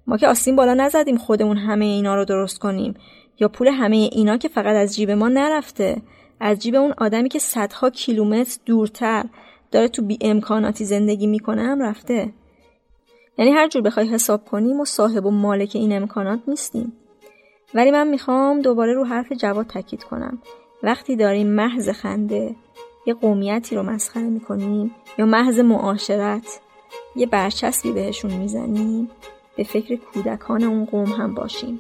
[0.07, 2.93] ما که آسین بالا نزدیم خودمون همه اینا رو درست کنیم.
[3.39, 6.01] یا پول همه اینا که فقط از جیب ما نرفته.
[6.45, 9.25] از جیب اون آدمی که صدها کیلومتر دورتر
[9.71, 12.33] داره تو بی امکاناتی زندگی می‌کنه هم رفته.
[13.37, 16.93] یعنی هر جور بخوای حساب کنیم و صاحب و مالک این امکانات نیستیم.
[17.73, 20.37] ولی من می‌خوام دوباره رو حرف جواد تاکید کنم.
[20.83, 22.55] وقتی داریم محض خنده
[23.07, 26.59] یه قومیتی رو مسخره می‌کنیم یا محض معاشرت
[27.15, 29.09] یه برچسبی بهشون می‌زنیم
[29.57, 31.79] به فکر کودکان اون قوم هم باشیم.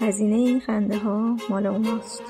[0.00, 2.22] هزینه این خنده ها مال اوناست.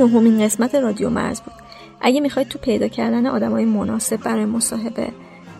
[0.00, 1.54] نهمین قسمت رادیو مرز بود.
[2.00, 5.08] اگه می‌خواید تو پیدا کردن آدمای مناسب برای مصاحبه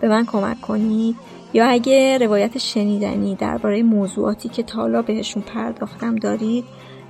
[0.00, 1.16] به من کمک کنید
[1.52, 6.64] یا اگه روایت شنیدنی درباره موضوعاتی که تالا بهشون پرداختم دارید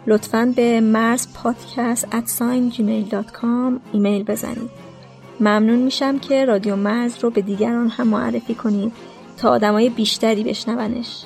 [0.06, 2.42] لطفا به مرز پادکست
[3.92, 4.70] ایمیل بزنید.
[5.40, 8.92] ممنون میشم که رادیو مرز رو به دیگران هم معرفی کنید
[9.36, 11.22] تا آدمای بیشتری بشنونش.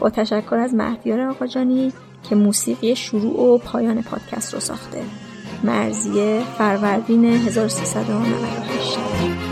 [0.00, 1.92] با تشکر از مهدیار آقاجانی
[2.28, 5.02] که موسیقی شروع و پایان پادکست رو ساخته.
[5.64, 9.51] مرزیه فروردین 1398